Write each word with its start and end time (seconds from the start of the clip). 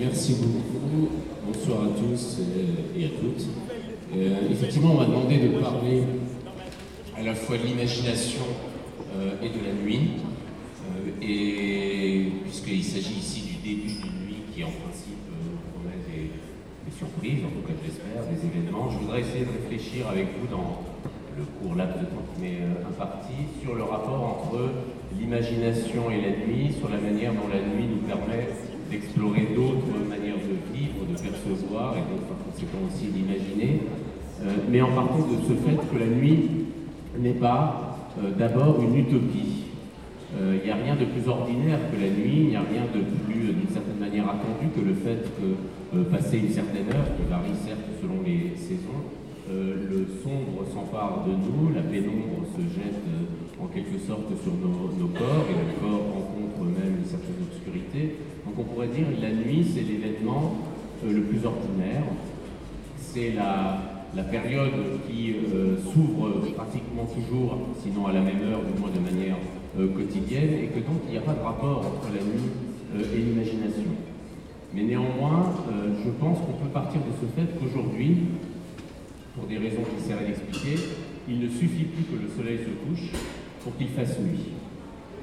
Merci 0.00 0.32
beaucoup. 0.40 1.10
Bonsoir 1.46 1.82
à 1.82 1.88
tous 1.88 2.38
et 2.96 3.04
à 3.04 3.08
toutes. 3.08 3.46
Euh, 4.16 4.50
effectivement, 4.50 4.92
on 4.92 4.98
m'a 4.98 5.04
demandé 5.04 5.36
de 5.36 5.48
parler 5.58 6.04
à 7.18 7.22
la 7.22 7.34
fois 7.34 7.58
de 7.58 7.64
l'imagination 7.64 8.44
euh, 9.14 9.34
et 9.42 9.50
de 9.50 9.62
la 9.62 9.74
nuit. 9.84 10.12
Euh, 10.88 11.22
et 11.22 12.32
puisqu'il 12.44 12.82
s'agit 12.82 13.12
ici 13.12 13.42
du 13.42 13.68
début 13.68 13.92
d'une 13.92 14.26
nuit 14.26 14.42
qui, 14.54 14.64
en 14.64 14.72
principe, 14.72 15.20
promet 15.74 16.00
des, 16.08 16.30
des, 16.32 16.96
surprises, 16.96 17.44
en 17.44 17.50
tout 17.60 17.68
cas 17.68 17.76
j'espère, 17.84 18.24
des 18.24 18.40
événements, 18.40 18.88
je 18.88 19.04
voudrais 19.04 19.20
essayer 19.20 19.44
de 19.44 19.52
réfléchir 19.52 20.08
avec 20.08 20.28
vous 20.40 20.46
dans 20.46 20.80
le 21.36 21.44
court 21.60 21.76
laps 21.76 22.00
de 22.00 22.06
temps 22.06 22.24
qui 22.34 22.40
m'est 22.40 22.64
imparti 22.88 23.36
sur 23.62 23.74
le 23.74 23.82
rapport 23.82 24.40
entre 24.48 24.70
l'imagination 25.20 26.10
et 26.10 26.22
la 26.22 26.46
nuit, 26.46 26.72
sur 26.72 26.88
la 26.88 26.96
manière 26.96 27.34
dont 27.34 27.52
la 27.52 27.60
nuit 27.60 27.84
nous 27.84 28.00
permet 28.08 28.48
d'explorer 28.90 29.46
d'autres 29.54 29.94
manières 30.08 30.42
de 30.42 30.58
vivre, 30.74 31.06
de 31.06 31.14
percevoir 31.14 31.94
et 31.94 32.04
donc 32.10 32.26
par 32.26 32.38
conséquent 32.44 32.82
aussi 32.90 33.06
d'imaginer, 33.06 33.82
euh, 34.42 34.50
mais 34.68 34.82
en 34.82 34.90
partant 34.92 35.18
de 35.18 35.38
ce 35.46 35.54
fait 35.54 35.76
que 35.76 35.98
la 35.98 36.06
nuit 36.06 36.66
n'est 37.18 37.38
pas 37.38 37.96
euh, 38.18 38.30
d'abord 38.36 38.82
une 38.82 38.96
utopie. 38.96 39.70
Il 40.32 40.42
euh, 40.42 40.64
n'y 40.64 40.70
a 40.70 40.76
rien 40.76 40.94
de 40.94 41.04
plus 41.04 41.28
ordinaire 41.28 41.78
que 41.90 42.00
la 42.00 42.10
nuit, 42.10 42.46
il 42.46 42.48
n'y 42.50 42.56
a 42.56 42.62
rien 42.62 42.86
de 42.94 43.02
plus, 43.26 43.52
d'une 43.52 43.70
certaine 43.72 43.98
manière, 43.98 44.24
attendu 44.28 44.70
que 44.74 44.80
le 44.80 44.94
fait 44.94 45.26
que, 45.38 45.98
passer 46.10 46.38
une 46.38 46.50
certaine 46.50 46.86
heure, 46.86 47.10
qui 47.16 47.28
varie 47.28 47.50
certes 47.66 47.82
selon 48.00 48.22
les 48.24 48.54
saisons, 48.56 49.02
le 49.50 50.06
sombre 50.22 50.64
s'empare 50.72 51.24
de 51.26 51.32
nous, 51.32 51.74
la 51.74 51.82
pénombre 51.82 52.46
se 52.56 52.62
jette 52.74 53.04
en 53.62 53.66
quelque 53.66 53.98
sorte 53.98 54.32
sur 54.42 54.52
nos, 54.54 55.08
corps, 55.08 55.46
et 55.50 55.54
le 55.54 55.76
corps 55.80 56.06
rencontre 56.14 56.64
même 56.64 56.96
une 56.98 57.04
certaine 57.04 57.44
obscurité. 57.44 58.16
Donc 58.46 58.54
on 58.58 58.64
pourrait 58.64 58.88
dire 58.88 59.04
que 59.04 59.20
la 59.20 59.32
nuit, 59.32 59.64
c'est 59.64 59.82
l'événement 59.82 60.56
euh, 61.04 61.12
le 61.12 61.22
plus 61.22 61.44
ordinaire. 61.44 62.04
C'est 62.98 63.32
la, 63.32 64.22
période 64.30 65.00
qui 65.08 65.32
euh, 65.32 65.76
s'ouvre 65.78 66.40
pratiquement 66.54 67.06
toujours, 67.06 67.58
sinon 67.82 68.06
à 68.06 68.12
la 68.12 68.20
même 68.20 68.40
heure, 68.48 68.60
du 68.62 68.78
moins 68.80 68.90
de 68.90 69.00
manière 69.00 69.36
euh, 69.78 69.88
quotidienne, 69.88 70.54
et 70.62 70.66
que 70.68 70.80
donc 70.80 71.02
il 71.06 71.12
n'y 71.12 71.18
a 71.18 71.22
pas 71.22 71.34
de 71.34 71.42
rapport 71.42 71.78
entre 71.78 72.08
la 72.14 72.22
nuit 72.22 72.50
et 72.96 73.18
l'imagination. 73.18 73.90
Mais 74.74 74.82
néanmoins, 74.82 75.52
je 76.04 76.10
pense 76.10 76.38
qu'on 76.38 76.52
peut 76.52 76.70
partir 76.72 77.00
de 77.00 77.12
ce 77.20 77.26
fait 77.34 77.58
qu'aujourd'hui, 77.58 78.18
pour 79.34 79.46
des 79.46 79.58
raisons 79.58 79.82
que 79.82 79.90
j'essaierai 79.98 80.26
d'expliquer, 80.26 80.76
il 81.28 81.40
ne 81.40 81.48
suffit 81.48 81.84
plus 81.84 82.04
que 82.04 82.22
le 82.22 82.28
soleil 82.28 82.58
se 82.58 82.72
couche 82.86 83.10
pour 83.62 83.76
qu'il 83.76 83.88
fasse 83.88 84.18
nuit. 84.20 84.52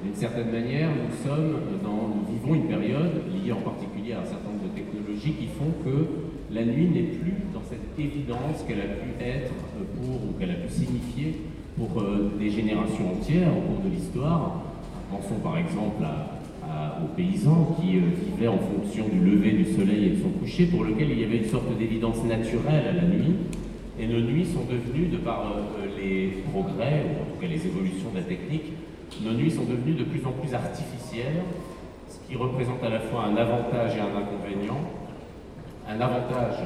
D'une 0.04 0.14
certaine 0.14 0.52
manière, 0.52 0.90
nous 0.94 2.32
vivons 2.32 2.54
une 2.54 2.68
période 2.68 3.22
liée 3.34 3.52
en 3.52 3.60
particulier 3.60 4.12
à 4.12 4.20
un 4.20 4.24
certain 4.24 4.50
nombre 4.50 4.70
de 4.70 4.78
technologies 4.78 5.32
qui 5.32 5.46
font 5.46 5.74
que 5.84 6.54
la 6.54 6.64
nuit 6.64 6.86
n'est 6.86 7.18
plus 7.18 7.34
dans 7.52 7.62
cette 7.68 7.98
évidence 7.98 8.62
qu'elle 8.66 8.80
a 8.80 8.94
pu 8.94 9.10
être 9.20 9.52
pour 9.96 10.14
ou 10.14 10.38
qu'elle 10.38 10.52
a 10.52 10.54
pu 10.54 10.68
signifier 10.70 11.40
pour 11.76 12.00
euh, 12.00 12.32
des 12.38 12.50
générations 12.50 13.12
entières 13.12 13.50
au 13.50 13.60
cours 13.60 13.84
de 13.84 13.94
l'histoire. 13.94 14.62
Pensons 15.10 15.40
par 15.42 15.58
exemple 15.58 16.04
aux 17.02 17.16
paysans 17.16 17.76
qui 17.80 17.96
euh, 17.96 18.02
vivaient 18.26 18.48
en 18.48 18.58
fonction 18.58 19.08
du 19.08 19.18
lever 19.18 19.52
du 19.52 19.64
soleil 19.64 20.06
et 20.06 20.10
de 20.10 20.22
son 20.22 20.30
coucher, 20.30 20.66
pour 20.66 20.84
lequel 20.84 21.10
il 21.10 21.20
y 21.20 21.24
avait 21.24 21.38
une 21.38 21.48
sorte 21.48 21.76
d'évidence 21.78 22.24
naturelle 22.24 22.84
à 22.88 22.92
la 22.92 23.02
nuit. 23.02 23.34
Et 24.00 24.06
nos 24.06 24.20
nuits 24.20 24.46
sont 24.46 24.64
devenues, 24.64 25.08
de 25.08 25.16
par 25.16 25.40
euh, 25.40 25.86
les 25.98 26.42
progrès, 26.52 27.04
ou 27.04 27.22
en 27.22 27.34
tout 27.34 27.40
cas 27.40 27.48
les 27.48 27.66
évolutions 27.66 28.10
de 28.10 28.18
la 28.18 28.22
technique, 28.22 28.72
nos 29.22 29.32
nuits 29.32 29.50
sont 29.50 29.64
devenues 29.64 29.94
de 29.94 30.04
plus 30.04 30.24
en 30.24 30.32
plus 30.32 30.54
artificielles, 30.54 31.42
ce 32.08 32.18
qui 32.28 32.36
représente 32.36 32.82
à 32.84 32.90
la 32.90 33.00
fois 33.00 33.24
un 33.24 33.36
avantage 33.36 33.96
et 33.96 34.00
un 34.00 34.14
inconvénient. 34.14 34.78
Un 35.88 36.00
avantage 36.00 36.62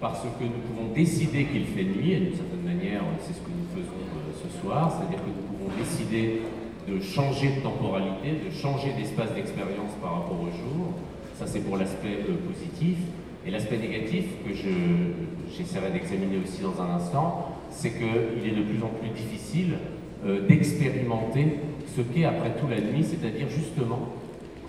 parce 0.00 0.20
que 0.20 0.44
nous 0.44 0.60
pouvons 0.68 0.92
décider 0.92 1.46
qu'il 1.46 1.64
fait 1.64 1.84
nuit, 1.84 2.12
et 2.12 2.20
d'une 2.20 2.36
certaine 2.36 2.64
manière, 2.64 3.00
c'est 3.20 3.32
ce 3.32 3.40
que 3.40 3.48
nous 3.48 3.68
faisons 3.72 4.04
euh, 4.04 4.32
ce 4.36 4.60
soir, 4.60 4.92
c'est-à-dire 4.92 5.24
que 5.24 5.30
nous 5.30 5.56
pouvons 5.56 5.70
décider 5.78 6.42
de 6.86 7.00
changer 7.00 7.56
de 7.56 7.60
temporalité, 7.62 8.44
de 8.44 8.50
changer 8.52 8.92
d'espace 8.92 9.32
d'expérience 9.32 9.92
par 10.02 10.20
rapport 10.20 10.36
au 10.36 10.52
jour. 10.52 10.92
Ça, 11.34 11.46
c'est 11.46 11.60
pour 11.60 11.78
l'aspect 11.78 12.20
euh, 12.28 12.36
positif. 12.52 12.98
Et 13.46 13.50
l'aspect 13.50 13.76
négatif, 13.76 14.24
que 14.44 14.54
j'essaierai 14.54 15.90
d'examiner 15.90 16.38
aussi 16.42 16.62
dans 16.62 16.80
un 16.80 16.96
instant, 16.96 17.52
c'est 17.70 17.90
qu'il 17.90 18.48
est 18.48 18.56
de 18.56 18.62
plus 18.62 18.82
en 18.82 18.88
plus 18.88 19.10
difficile 19.10 19.74
euh, 20.26 20.46
d'expérimenter 20.46 21.58
ce 21.94 22.00
qu'est 22.00 22.24
après 22.24 22.52
tout 22.58 22.66
la 22.68 22.80
nuit, 22.80 23.04
c'est-à-dire 23.04 23.48
justement 23.48 24.08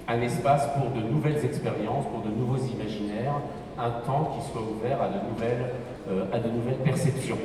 un 0.08 0.22
espace 0.22 0.68
pour 0.78 0.92
de 0.92 1.08
nouvelles 1.08 1.44
expériences, 1.46 2.06
pour 2.12 2.22
de 2.22 2.36
nouveaux 2.36 2.58
imaginaires, 2.58 3.40
un 3.80 3.90
temps 4.06 4.36
qui 4.36 4.52
soit 4.52 4.62
ouvert 4.62 5.02
à 5.02 5.08
de 5.08 5.32
nouvelles, 5.32 5.72
euh, 6.10 6.26
à 6.34 6.40
de 6.40 6.50
nouvelles 6.50 6.84
perceptions. 6.84 7.38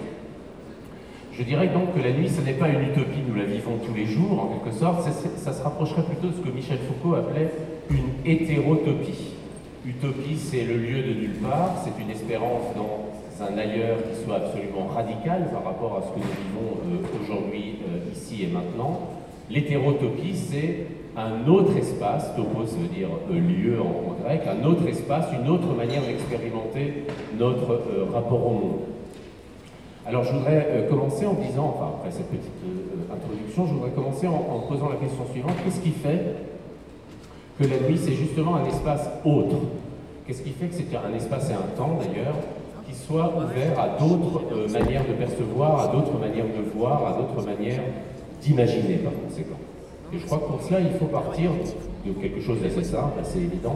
Je 1.33 1.43
dirais 1.45 1.69
donc 1.69 1.95
que 1.95 2.01
la 2.01 2.13
nuit, 2.13 2.29
ce 2.29 2.41
n'est 2.41 2.55
pas 2.55 2.69
une 2.69 2.83
utopie, 2.83 3.21
nous 3.27 3.35
la 3.35 3.45
vivons 3.45 3.79
tous 3.87 3.95
les 3.95 4.07
jours, 4.07 4.43
en 4.43 4.59
quelque 4.59 4.77
sorte, 4.77 5.09
ça, 5.37 5.53
se 5.53 5.63
rapprocherait 5.63 6.03
plutôt 6.03 6.29
de 6.29 6.33
ce 6.33 6.41
que 6.41 6.51
Michel 6.51 6.79
Foucault 6.79 7.15
appelait 7.15 7.51
une 7.89 8.11
hétérotopie. 8.31 9.30
Utopie, 9.87 10.37
c'est 10.37 10.65
le 10.65 10.77
lieu 10.77 11.03
de 11.03 11.21
nulle 11.21 11.37
part, 11.43 11.83
c'est 11.83 12.03
une 12.03 12.11
espérance 12.11 12.75
dans 12.77 13.09
un 13.43 13.57
ailleurs 13.57 13.97
qui 13.97 14.23
soit 14.23 14.37
absolument 14.37 14.87
radical 14.95 15.49
par 15.51 15.65
rapport 15.65 15.97
à 15.97 16.03
ce 16.03 16.09
que 16.09 16.19
nous 16.19 16.35
vivons 16.45 16.77
euh, 16.85 17.23
aujourd'hui, 17.25 17.79
euh, 17.89 18.13
ici 18.13 18.45
et 18.45 18.49
maintenant. 18.49 19.01
L'hétérotopie, 19.49 20.37
c'est 20.37 20.87
un 21.17 21.49
autre 21.49 21.75
espace, 21.79 22.37
topos 22.37 22.77
veut 22.77 22.89
dire 22.89 23.09
euh, 23.31 23.41
lieu 23.41 23.81
en, 23.81 24.23
grec, 24.23 24.43
un 24.47 24.63
autre 24.67 24.87
espace, 24.87 25.29
une 25.33 25.49
autre 25.49 25.75
manière 25.75 26.03
d'expérimenter 26.03 27.07
notre 27.39 27.81
rapport 28.13 28.47
au 28.47 28.53
monde. 28.53 28.81
Alors 30.07 30.25
je 30.25 30.33
voudrais 30.33 30.87
commencer 30.91 31.25
en 31.25 31.35
disant, 31.35 31.75
enfin 31.75 31.95
après 31.97 32.11
cette 32.11 32.29
petite 32.29 32.51
introduction, 33.11 33.67
je 33.67 33.73
voudrais 33.73 33.91
commencer 33.91 34.27
en, 34.27 34.35
en 34.35 34.61
posant 34.69 34.91
la 34.91 34.97
question 34.97 35.25
suivante, 35.33 35.55
qu'est-ce 35.65 35.81
qui 35.81 35.91
fait 35.91 36.37
que 37.61 37.65
la 37.69 37.79
nuit 37.87 38.01
c'est 38.03 38.15
justement 38.15 38.57
un 38.57 38.65
espace 38.65 39.11
autre 39.25 39.57
Qu'est-ce 40.27 40.43
qui 40.43 40.51
fait 40.51 40.67
que 40.67 40.75
c'est 40.75 40.97
un 40.97 41.13
espace 41.15 41.51
et 41.51 41.55
un 41.55 41.77
temps 41.77 41.99
d'ailleurs 41.99 42.37
qui 42.87 42.95
soit 42.95 43.35
ouvert 43.37 43.79
à 43.81 43.99
d'autres 43.99 44.71
manières 44.73 45.05
de 45.05 45.13
percevoir, 45.15 45.81
à 45.81 45.89
d'autres 45.89 46.19
manières 46.21 46.47
de 46.47 46.79
voir, 46.79 47.05
à 47.05 47.19
d'autres 47.19 47.45
manières 47.45 47.83
d'imaginer 48.41 48.99
par 48.99 49.13
conséquent. 49.27 49.59
Et 50.13 50.19
je 50.19 50.27
crois 50.27 50.39
que 50.39 50.45
pour 50.45 50.63
cela, 50.63 50.79
il 50.81 50.93
faut 51.01 51.07
partir 51.07 51.51
de 52.07 52.13
quelque 52.13 52.41
chose 52.41 52.61
d'assez 52.63 52.85
simple, 52.85 53.19
assez 53.21 53.39
évident, 53.39 53.75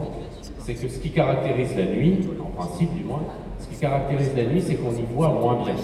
c'est 0.59 0.75
que 0.75 0.87
ce 0.87 0.97
qui 0.97 1.11
caractérise 1.11 1.75
la 1.75 1.85
nuit, 1.85 2.19
en 2.41 2.63
principe 2.63 2.93
du 2.95 3.03
moins, 3.03 3.23
ce 3.59 3.67
qui 3.67 3.75
caractérise 3.75 4.31
la 4.35 4.45
nuit, 4.45 4.63
c'est 4.65 4.75
qu'on 4.75 4.91
y 4.91 5.03
voit 5.13 5.29
moins 5.29 5.61
bien. 5.61 5.75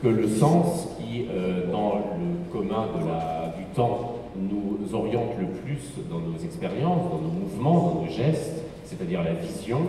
Que 0.00 0.08
le 0.08 0.28
sens 0.28 0.88
qui, 0.98 1.26
euh, 1.30 1.70
dans 1.70 1.94
le 1.94 2.52
commun 2.52 2.86
de 2.96 3.08
la, 3.08 3.54
du 3.58 3.64
temps, 3.74 4.21
nous 4.36 4.94
oriente 4.94 5.34
le 5.38 5.46
plus 5.46 5.80
dans 6.10 6.18
nos 6.18 6.38
expériences, 6.44 7.10
dans 7.10 7.20
nos 7.20 7.30
mouvements, 7.30 7.94
dans 7.94 8.02
nos 8.02 8.10
gestes, 8.10 8.62
c'est-à-dire 8.84 9.22
la 9.22 9.34
vision, 9.34 9.80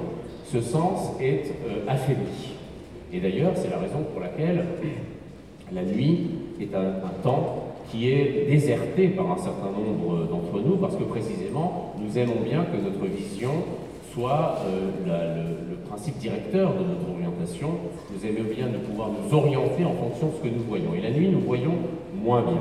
ce 0.51 0.61
sens 0.61 1.11
est 1.19 1.51
euh, 1.67 1.85
affaibli. 1.87 2.53
Et 3.11 3.19
d'ailleurs, 3.19 3.53
c'est 3.55 3.69
la 3.69 3.77
raison 3.77 4.03
pour 4.11 4.21
laquelle 4.21 4.65
la 5.71 5.83
nuit 5.83 6.29
est 6.59 6.73
un, 6.75 6.93
temps 7.21 7.67
qui 7.89 8.09
est 8.11 8.47
déserté 8.49 9.09
par 9.09 9.31
un 9.31 9.37
certain 9.37 9.71
nombre 9.71 10.27
d'entre 10.27 10.59
nous, 10.65 10.77
parce 10.77 10.95
que 10.95 11.03
précisément, 11.03 11.93
nous 11.99 12.17
aimons 12.17 12.41
bien 12.43 12.63
que 12.63 12.77
notre 12.77 13.05
vision 13.05 13.51
soit 14.13 14.59
euh, 14.65 15.53
le, 15.69 15.75
principe 15.87 16.17
directeur 16.17 16.73
de 16.73 16.79
notre 16.79 17.07
orientation. 17.13 17.69
Nous 18.11 18.25
aimons 18.25 18.49
bien 18.55 18.67
de 18.67 18.77
pouvoir 18.77 19.09
nous 19.09 19.37
orienter 19.37 19.85
en 19.85 19.93
fonction 19.93 20.27
de 20.27 20.33
ce 20.33 20.41
que 20.41 20.47
nous 20.47 20.63
voyons. 20.67 20.95
Et 20.97 21.01
la 21.01 21.11
nuit, 21.11 21.29
nous 21.29 21.41
voyons 21.41 21.73
moins 22.15 22.41
bien. 22.41 22.57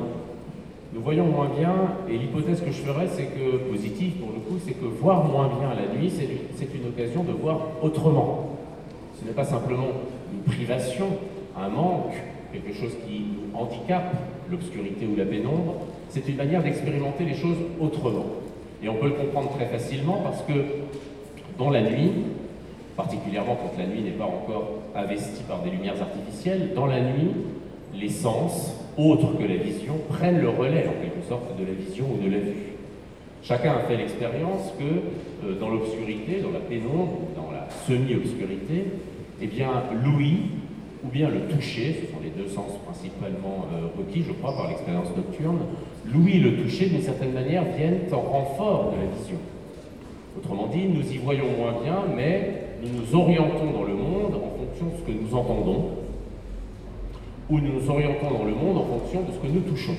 Nous 0.94 1.00
voyons 1.00 1.25
moins 1.25 1.48
bien, 1.58 1.72
et 2.06 2.19
l'hypothèse 2.19 2.60
que 2.60 2.70
je 2.70 2.82
ferais, 2.82 3.08
c'est 3.08 3.25
que, 3.25 3.56
positive 3.70 4.12
pour 4.16 4.28
le 4.28 4.41
coup, 4.41 4.60
c'est 4.62 4.75
que 4.75 4.84
voir 4.84 5.25
moins 5.25 5.48
bien 5.48 5.70
la 5.75 5.98
nuit, 5.98 6.10
c'est 6.10 6.69
une 6.75 6.88
occasion 6.88 7.25
de 7.25 7.32
voir 7.32 7.60
autrement. 7.83 8.59
Ce 9.18 9.24
n'est 9.24 9.33
pas 9.33 9.44
simplement 9.44 9.89
une 10.33 10.53
privation, 10.53 11.06
un 11.56 11.71
manque, 11.71 12.12
quelque 12.53 12.74
chose 12.74 12.92
qui 13.06 13.22
nous 13.22 13.59
handicape, 13.59 14.15
l'obscurité 14.50 15.06
ou 15.06 15.16
la 15.16 15.24
pénombre, 15.24 15.77
c'est 16.10 16.28
une 16.28 16.36
manière 16.36 16.62
d'expérimenter 16.62 17.24
les 17.24 17.34
choses 17.34 17.56
autrement. 17.80 18.27
Et 18.83 18.89
on 18.91 18.97
peut 18.97 19.06
le 19.06 19.15
comprendre 19.15 19.50
très 19.56 19.66
facilement 19.66 20.21
parce 20.22 20.42
que 20.42 20.53
dans 21.59 21.71
la 21.71 21.80
nuit, 21.80 22.10
particulièrement 22.98 23.56
quand 23.56 23.78
la 23.78 23.86
nuit 23.86 24.03
n'est 24.03 24.10
pas 24.10 24.27
encore 24.27 24.83
investie 24.94 25.42
par 25.48 25.62
des 25.62 25.71
lumières 25.71 26.03
artificielles, 26.03 26.72
dans 26.74 26.86
la 26.86 27.00
nuit, 27.00 27.30
les 27.94 28.10
sens, 28.10 28.74
autres 28.98 29.39
que 29.39 29.44
la 29.44 29.56
vision, 29.56 29.94
prennent 30.09 30.41
le 30.41 30.48
relais 30.48 30.86
en 30.86 31.00
quelque 31.03 31.27
sorte 31.28 31.59
de 31.59 31.65
la 31.65 31.72
vision 31.72 32.06
ou 32.12 32.22
de 32.22 32.30
la 32.30 32.39
vue. 32.39 32.72
Chacun 33.42 33.72
a 33.72 33.80
fait 33.80 33.97
l'expérience 33.97 34.72
que 34.78 35.47
euh, 35.47 35.59
dans 35.59 35.68
l'obscurité, 35.71 36.41
dans 36.42 36.53
la 36.53 36.60
pénombre, 36.60 37.18
dans 37.34 37.50
la 37.50 37.68
semi-obscurité, 37.86 38.84
eh 39.41 39.47
bien, 39.47 39.83
Louis 40.04 40.50
ou 41.04 41.09
bien 41.09 41.28
le 41.28 41.41
toucher, 41.53 41.97
ce 42.00 42.12
sont 42.12 42.21
les 42.22 42.30
deux 42.30 42.48
sens 42.48 42.78
principalement 42.86 43.66
euh, 43.74 43.89
requis, 43.98 44.22
je 44.22 44.33
crois, 44.33 44.54
par 44.54 44.68
l'expérience 44.68 45.09
nocturne, 45.16 45.59
l'ouïe 46.06 46.36
et 46.36 46.41
le 46.41 46.62
toucher, 46.62 46.86
d'une 46.86 47.03
certaine 47.03 47.33
manière, 47.33 47.65
viennent 47.77 48.03
en 48.12 48.21
renfort 48.21 48.92
de 48.92 49.04
la 49.04 49.18
vision. 49.18 49.39
Autrement 50.39 50.68
dit, 50.68 50.84
nous 50.84 51.12
y 51.12 51.18
voyons 51.18 51.50
moins 51.59 51.74
bien, 51.83 52.04
mais 52.15 52.62
nous 52.83 53.00
nous 53.00 53.21
orientons 53.21 53.72
dans 53.72 53.84
le 53.84 53.94
monde 53.94 54.34
en 54.34 54.56
fonction 54.59 54.86
de 54.86 55.00
ce 55.00 55.12
que 55.12 55.18
nous 55.18 55.36
entendons, 55.36 55.91
ou 57.53 57.60
nous 57.60 57.81
nous 57.81 57.91
orientons 57.91 58.31
dans 58.31 58.45
le 58.45 58.54
monde 58.54 58.78
en 58.78 58.84
fonction 58.84 59.21
de 59.21 59.33
ce 59.33 59.39
que 59.39 59.53
nous 59.53 59.60
touchons. 59.60 59.95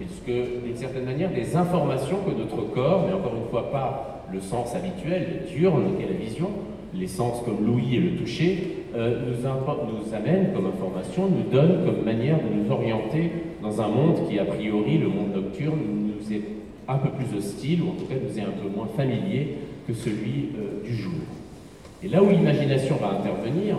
Et 0.00 0.06
ce 0.08 0.20
que, 0.26 0.66
d'une 0.66 0.76
certaine 0.76 1.04
manière, 1.04 1.30
des 1.30 1.54
informations 1.54 2.18
que 2.26 2.36
notre 2.36 2.68
corps, 2.74 3.04
mais 3.06 3.14
encore 3.14 3.34
une 3.36 3.48
fois 3.48 3.70
pas 3.70 4.24
le 4.32 4.40
sens 4.40 4.74
habituel, 4.74 5.26
le 5.40 5.48
diurne, 5.48 5.84
est 6.00 6.12
la 6.12 6.18
vision, 6.18 6.50
les 6.92 7.06
sens 7.06 7.42
comme 7.44 7.64
l'ouïe 7.64 7.96
et 7.96 8.00
le 8.00 8.16
toucher, 8.16 8.84
euh, 8.96 9.20
nous, 9.26 9.36
nous 9.36 10.14
amènent 10.14 10.52
comme 10.52 10.66
information, 10.66 11.28
nous 11.28 11.48
donnent 11.50 11.84
comme 11.84 12.04
manière 12.04 12.38
de 12.38 12.54
nous 12.54 12.70
orienter 12.72 13.30
dans 13.62 13.80
un 13.80 13.88
monde 13.88 14.28
qui, 14.28 14.40
a 14.40 14.44
priori, 14.44 14.98
le 14.98 15.08
monde 15.08 15.32
nocturne, 15.32 15.78
nous 15.78 16.32
est 16.34 16.42
un 16.88 16.98
peu 16.98 17.10
plus 17.10 17.38
hostile, 17.38 17.82
ou 17.82 17.90
en 17.90 17.92
tout 17.92 18.06
cas 18.06 18.16
nous 18.20 18.36
est 18.36 18.42
un 18.42 18.46
peu 18.46 18.68
moins 18.74 18.88
familier 18.96 19.58
que 19.86 19.94
celui 19.94 20.50
euh, 20.58 20.84
du 20.84 20.96
jour. 20.96 21.12
Et 22.02 22.08
là 22.08 22.20
où 22.20 22.28
l'imagination 22.28 22.96
va 22.96 23.10
intervenir, 23.10 23.76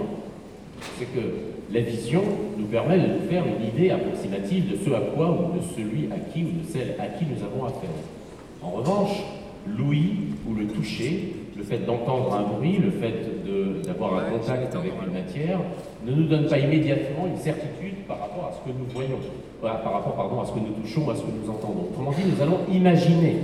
c'est 0.97 1.13
que 1.13 1.56
la 1.73 1.81
vision 1.81 2.23
nous 2.57 2.65
permet 2.65 2.97
de 2.97 3.07
nous 3.07 3.29
faire 3.29 3.43
une 3.45 3.67
idée 3.67 3.91
approximative 3.91 4.71
de 4.71 4.77
ce 4.77 4.89
à 4.91 5.01
quoi 5.01 5.29
ou 5.31 5.57
de 5.57 5.63
celui 5.75 6.09
à 6.11 6.17
qui 6.17 6.43
ou 6.43 6.63
de 6.63 6.67
celle 6.67 6.95
à 6.99 7.07
qui 7.07 7.25
nous 7.25 7.43
avons 7.43 7.65
affaire. 7.65 7.89
En 8.61 8.71
revanche, 8.71 9.21
l'ouïe 9.77 10.33
ou 10.47 10.55
le 10.55 10.67
toucher, 10.67 11.33
le 11.57 11.63
fait 11.63 11.85
d'entendre 11.85 12.33
un 12.33 12.43
bruit, 12.43 12.77
le 12.77 12.91
fait 12.91 13.13
d'avoir 13.85 14.19
un 14.19 14.29
contact 14.29 14.75
avec 14.75 14.93
une 15.05 15.13
matière, 15.13 15.59
ne 16.05 16.13
nous 16.13 16.27
donne 16.27 16.47
pas 16.47 16.57
immédiatement 16.57 17.27
une 17.27 17.37
certitude 17.37 17.95
par 18.07 18.19
rapport 18.19 18.45
à 18.45 18.53
ce 18.53 18.69
que 18.69 18.77
nous 18.77 18.85
voyons, 18.93 19.19
par 19.61 19.83
rapport 19.83 20.15
pardon, 20.15 20.41
à 20.41 20.45
ce 20.45 20.51
que 20.51 20.59
nous 20.59 20.73
touchons, 20.81 21.09
à 21.09 21.15
ce 21.15 21.21
que 21.21 21.31
nous 21.43 21.49
entendons. 21.49 21.87
Autrement 21.91 22.11
dit, 22.11 22.23
nous 22.33 22.41
allons 22.41 22.59
imaginer. 22.71 23.37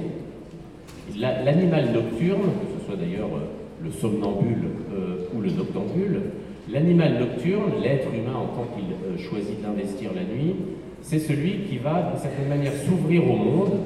L'animal 1.17 1.91
nocturne, 1.91 2.41
que 2.41 2.79
ce 2.79 2.85
soit 2.85 2.95
d'ailleurs 2.95 3.27
euh, 3.35 3.83
le 3.83 3.91
somnambule 3.91 4.63
euh, 4.93 5.27
ou 5.35 5.41
le 5.41 5.49
noctambule, 5.51 6.21
l'animal 6.71 7.19
nocturne, 7.19 7.73
l'être 7.81 8.07
humain 8.13 8.35
en 8.35 8.55
tant 8.55 8.67
qu'il 8.75 8.85
euh, 8.85 9.17
choisit 9.17 9.61
d'investir 9.61 10.11
la 10.15 10.23
nuit, 10.23 10.55
c'est 11.01 11.19
celui 11.19 11.65
qui 11.69 11.77
va 11.77 12.11
d'une 12.11 12.19
certaine 12.19 12.47
manière 12.47 12.73
s'ouvrir 12.73 13.29
au 13.29 13.35
monde, 13.35 13.79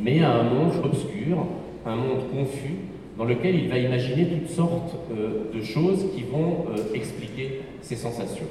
mais 0.00 0.20
à 0.20 0.32
un 0.32 0.42
monde 0.42 0.72
obscur, 0.84 1.46
un 1.86 1.96
monde 1.96 2.28
confus, 2.32 2.76
dans 3.16 3.24
lequel 3.24 3.54
il 3.54 3.68
va 3.68 3.78
imaginer 3.78 4.26
toutes 4.26 4.50
sortes 4.50 4.96
euh, 5.12 5.54
de 5.54 5.62
choses 5.62 6.06
qui 6.14 6.22
vont 6.22 6.66
euh, 6.70 6.94
expliquer 6.94 7.60
ses 7.80 7.94
sensations. 7.94 8.46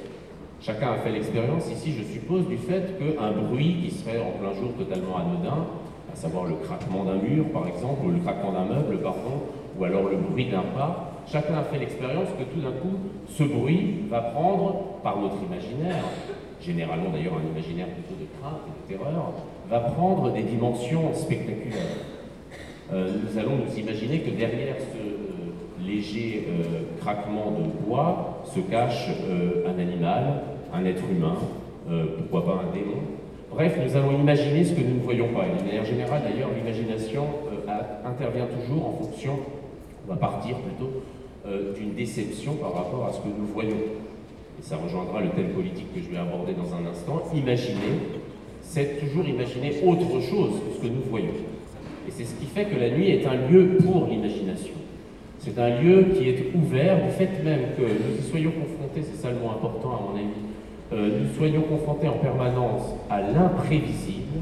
Chacun 0.62 0.92
a 0.92 0.96
fait 0.96 1.10
l'expérience 1.10 1.70
ici, 1.70 1.92
je 1.92 2.02
suppose, 2.04 2.48
du 2.48 2.56
fait 2.56 2.98
qu'un 2.98 3.32
bruit 3.32 3.76
qui 3.82 3.90
serait 3.90 4.18
en 4.18 4.30
plein 4.38 4.58
jour 4.58 4.72
totalement 4.78 5.18
anodin, 5.18 5.66
à 6.10 6.16
savoir 6.16 6.44
le 6.44 6.54
craquement 6.54 7.04
d'un 7.04 7.16
mur 7.16 7.44
par 7.52 7.68
exemple, 7.68 8.06
ou 8.06 8.10
le 8.10 8.20
craquement 8.20 8.52
d'un 8.52 8.64
meuble, 8.64 9.02
pardon, 9.02 9.42
ou 9.78 9.84
alors 9.84 10.04
le 10.08 10.16
bruit 10.16 10.46
d'un 10.46 10.62
pas, 10.74 11.13
chacun 11.30 11.54
a 11.54 11.62
fait 11.62 11.78
l'expérience 11.78 12.28
que 12.38 12.44
tout 12.44 12.60
d'un 12.60 12.72
coup, 12.72 12.96
ce 13.28 13.42
bruit 13.42 14.04
va 14.10 14.20
prendre, 14.20 15.00
par 15.02 15.18
notre 15.20 15.36
imaginaire, 15.42 16.04
généralement 16.60 17.10
d'ailleurs 17.10 17.34
un 17.34 17.50
imaginaire 17.50 17.88
plutôt 17.88 18.14
de 18.20 18.26
crainte 18.40 18.60
et 18.66 18.92
de 18.92 18.98
terreur, 18.98 19.32
va 19.68 19.80
prendre 19.80 20.32
des 20.32 20.42
dimensions 20.42 21.12
spectaculaires. 21.14 21.96
Euh, 22.92 23.08
nous 23.24 23.38
allons 23.38 23.56
nous 23.56 23.78
imaginer 23.78 24.20
que 24.20 24.30
derrière 24.30 24.76
ce 24.78 24.98
euh, 24.98 25.86
léger 25.86 26.46
euh, 26.48 26.82
craquement 27.00 27.52
de 27.52 27.86
bois 27.86 28.42
se 28.44 28.60
cache 28.60 29.08
un 29.66 29.78
animal, 29.80 30.42
un 30.72 30.84
être 30.84 31.02
humain, 31.10 31.36
pourquoi 32.18 32.44
pas 32.44 32.62
un 32.62 32.74
démon. 32.74 33.00
Bref, 33.50 33.78
nous 33.84 33.96
allons 33.96 34.12
imaginer 34.12 34.64
ce 34.64 34.72
que 34.74 34.80
nous 34.80 34.96
ne 34.96 35.00
voyons 35.00 35.28
pas. 35.28 35.44
Et 35.46 35.60
de 35.60 35.64
manière 35.64 35.84
générale, 35.84 36.22
d'ailleurs, 36.24 36.48
l'imagination 36.56 37.24
intervient 38.04 38.46
toujours 38.46 38.86
en 38.86 38.92
fonction, 39.02 39.38
on 40.06 40.12
va 40.12 40.16
partir 40.16 40.56
plutôt, 40.58 41.02
d'une 41.76 41.94
déception 41.94 42.54
par 42.54 42.72
rapport 42.72 43.06
à 43.06 43.12
ce 43.12 43.18
que 43.18 43.28
nous 43.28 43.46
voyons. 43.52 43.76
Et 44.58 44.62
ça 44.62 44.76
rejoindra 44.76 45.20
le 45.20 45.28
thème 45.30 45.50
politique 45.50 45.92
que 45.94 46.00
je 46.00 46.08
vais 46.08 46.16
aborder 46.16 46.54
dans 46.54 46.74
un 46.74 46.90
instant. 46.90 47.22
Imaginer, 47.34 48.00
c'est 48.62 48.98
toujours 48.98 49.26
imaginer 49.26 49.82
autre 49.84 50.20
chose 50.20 50.52
que 50.52 50.76
ce 50.76 50.80
que 50.80 50.86
nous 50.86 51.02
voyons. 51.10 51.34
Et 52.08 52.10
c'est 52.10 52.24
ce 52.24 52.34
qui 52.34 52.46
fait 52.46 52.64
que 52.64 52.76
la 52.76 52.90
nuit 52.90 53.10
est 53.10 53.26
un 53.26 53.34
lieu 53.48 53.76
pour 53.82 54.06
l'imagination. 54.06 54.74
C'est 55.38 55.58
un 55.58 55.80
lieu 55.80 56.06
qui 56.14 56.28
est 56.28 56.54
ouvert 56.54 57.04
du 57.04 57.10
fait 57.10 57.42
même 57.44 57.74
que 57.76 57.82
nous 57.82 58.18
y 58.18 58.30
soyons 58.30 58.52
confrontés, 58.52 59.02
c'est 59.02 59.20
ça 59.20 59.30
le 59.30 59.36
mot 59.36 59.50
important 59.50 59.90
à 59.90 60.00
mon 60.00 60.16
avis, 60.16 60.28
euh, 60.92 61.20
nous 61.20 61.34
soyons 61.36 61.62
confrontés 61.62 62.08
en 62.08 62.18
permanence 62.18 62.94
à 63.10 63.20
l'imprévisible, 63.20 64.38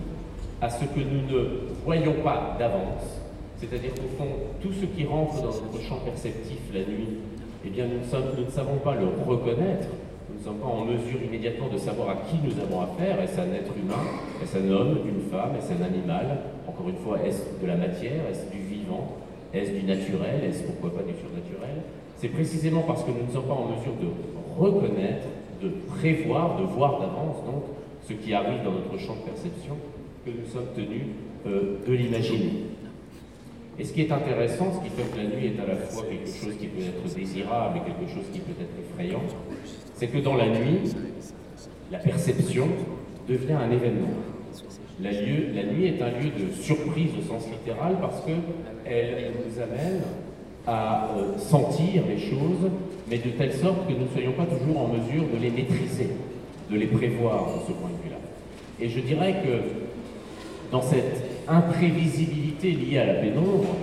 à 0.60 0.68
ce 0.68 0.84
que 0.84 1.00
nous 1.00 1.36
ne 1.36 1.44
voyons 1.84 2.14
pas 2.22 2.56
d'avance. 2.58 3.21
C'est-à-dire 3.62 3.94
qu'au 3.94 4.10
fond, 4.18 4.26
tout 4.60 4.72
ce 4.72 4.86
qui 4.86 5.06
rentre 5.06 5.36
dans 5.36 5.54
notre 5.54 5.80
champ 5.86 6.00
perceptif 6.04 6.58
la 6.74 6.80
nuit, 6.80 7.22
eh 7.64 7.70
bien 7.70 7.86
nous 7.86 8.00
ne 8.00 8.50
savons 8.50 8.78
pas 8.82 8.96
le 8.96 9.06
reconnaître, 9.24 9.86
nous 10.28 10.40
ne 10.40 10.42
sommes 10.42 10.58
pas 10.58 10.66
en 10.66 10.84
mesure 10.84 11.22
immédiatement 11.22 11.68
de 11.68 11.78
savoir 11.78 12.10
à 12.10 12.14
qui 12.26 12.42
nous 12.42 12.58
avons 12.60 12.80
affaire. 12.82 13.22
Est-ce 13.22 13.38
un 13.38 13.54
être 13.54 13.70
humain? 13.78 14.02
Est-ce 14.42 14.58
un 14.58 14.68
homme 14.68 14.98
Une 15.06 15.30
femme? 15.30 15.54
Est-ce 15.56 15.78
un 15.80 15.86
animal? 15.86 16.38
Encore 16.66 16.88
une 16.88 16.96
fois, 16.96 17.22
est-ce 17.24 17.62
de 17.62 17.66
la 17.68 17.76
matière? 17.76 18.26
Est-ce 18.28 18.50
du 18.50 18.58
vivant? 18.66 19.14
Est-ce 19.54 19.70
du 19.70 19.84
naturel? 19.84 20.42
Est-ce 20.42 20.64
pourquoi 20.64 20.98
pas 20.98 21.06
du 21.06 21.14
surnaturel? 21.14 21.86
C'est 22.16 22.34
précisément 22.34 22.82
parce 22.82 23.04
que 23.04 23.12
nous 23.12 23.26
ne 23.28 23.30
sommes 23.30 23.46
pas 23.46 23.54
en 23.54 23.70
mesure 23.78 23.94
de 23.94 24.10
reconnaître, 24.58 25.28
de 25.62 25.70
prévoir, 26.00 26.58
de 26.58 26.64
voir 26.64 26.98
d'avance 26.98 27.46
donc 27.46 27.62
ce 28.08 28.12
qui 28.14 28.34
arrive 28.34 28.64
dans 28.64 28.72
notre 28.72 28.98
champ 28.98 29.14
de 29.14 29.30
perception 29.30 29.76
que 30.26 30.30
nous 30.30 30.50
sommes 30.50 30.74
tenus 30.74 31.14
euh, 31.46 31.78
de 31.86 31.92
l'imaginer. 31.92 32.71
Et 33.78 33.84
ce 33.84 33.92
qui 33.92 34.02
est 34.02 34.12
intéressant, 34.12 34.72
ce 34.74 34.84
qui 34.84 34.94
fait 34.94 35.08
que 35.10 35.16
la 35.16 35.24
nuit 35.24 35.46
est 35.46 35.60
à 35.62 35.66
la 35.66 35.76
fois 35.76 36.04
quelque 36.04 36.26
chose 36.26 36.54
qui 36.58 36.66
peut 36.66 36.82
être 36.82 37.14
désirable 37.14 37.78
et 37.78 37.80
quelque 37.80 38.12
chose 38.12 38.24
qui 38.32 38.40
peut 38.40 38.52
être 38.60 38.74
effrayant, 38.78 39.22
c'est 39.94 40.08
que 40.08 40.18
dans 40.18 40.36
la 40.36 40.48
nuit, 40.48 40.92
la 41.90 41.98
perception 41.98 42.68
devient 43.28 43.54
un 43.54 43.70
événement. 43.70 44.10
La, 45.00 45.10
nuit 45.10 45.86
est 45.86 46.02
un 46.02 46.10
lieu 46.10 46.30
de 46.30 46.52
surprise 46.62 47.10
au 47.18 47.22
sens 47.22 47.48
littéral 47.48 47.96
parce 48.00 48.24
qu'elle 48.24 49.32
nous 49.46 49.60
amène 49.60 50.02
à 50.66 51.08
euh, 51.16 51.38
sentir 51.38 52.02
les 52.08 52.18
choses, 52.18 52.70
mais 53.08 53.18
de 53.18 53.30
telle 53.30 53.52
sorte 53.52 53.88
que 53.88 53.92
nous 53.92 54.04
ne 54.04 54.12
soyons 54.12 54.32
pas 54.32 54.44
toujours 54.44 54.80
en 54.80 54.88
mesure 54.88 55.24
de 55.32 55.42
les 55.42 55.50
maîtriser, 55.50 56.10
de 56.70 56.76
les 56.76 56.86
prévoir 56.86 57.46
de 57.46 57.60
ce 57.66 57.72
point 57.72 57.90
de 57.90 58.04
vue-là. 58.04 58.18
Et 58.80 58.88
je 58.88 59.00
dirais 59.00 59.42
que 59.44 60.70
dans 60.70 60.82
cette 60.82 61.21
imprévisibilité 61.48 62.72
liée 62.72 62.98
à 62.98 63.06
la 63.06 63.14
pénombre, 63.14 63.76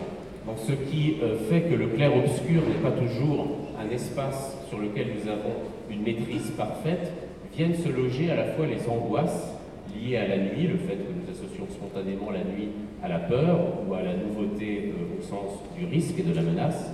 ce 0.58 0.72
qui 0.72 1.18
euh, 1.22 1.38
fait 1.50 1.62
que 1.62 1.76
le 1.76 1.88
clair-obscur 1.88 2.62
n'est 2.68 2.82
pas 2.82 2.92
toujours 2.92 3.48
un 3.80 3.90
espace 3.90 4.58
sur 4.68 4.80
lequel 4.80 5.08
nous 5.16 5.30
avons 5.30 5.54
une 5.90 6.02
maîtrise 6.02 6.52
parfaite, 6.58 7.12
viennent 7.56 7.76
se 7.76 7.90
loger 7.90 8.32
à 8.32 8.36
la 8.36 8.46
fois 8.54 8.66
les 8.66 8.88
angoisses 8.90 9.54
liées 9.96 10.18
à 10.18 10.28
la 10.28 10.38
nuit, 10.38 10.68
le 10.68 10.78
fait 10.78 10.96
que 10.96 11.12
nous 11.12 11.30
associons 11.32 11.68
spontanément 11.70 12.32
la 12.32 12.44
nuit 12.44 12.70
à 13.04 13.08
la 13.08 13.20
peur 13.20 13.60
ou 13.88 13.94
à 13.94 14.02
la 14.02 14.14
nouveauté 14.14 14.94
euh, 14.94 15.20
au 15.20 15.22
sens 15.22 15.60
du 15.78 15.86
risque 15.86 16.20
et 16.20 16.24
de 16.24 16.34
la 16.34 16.42
menace, 16.42 16.92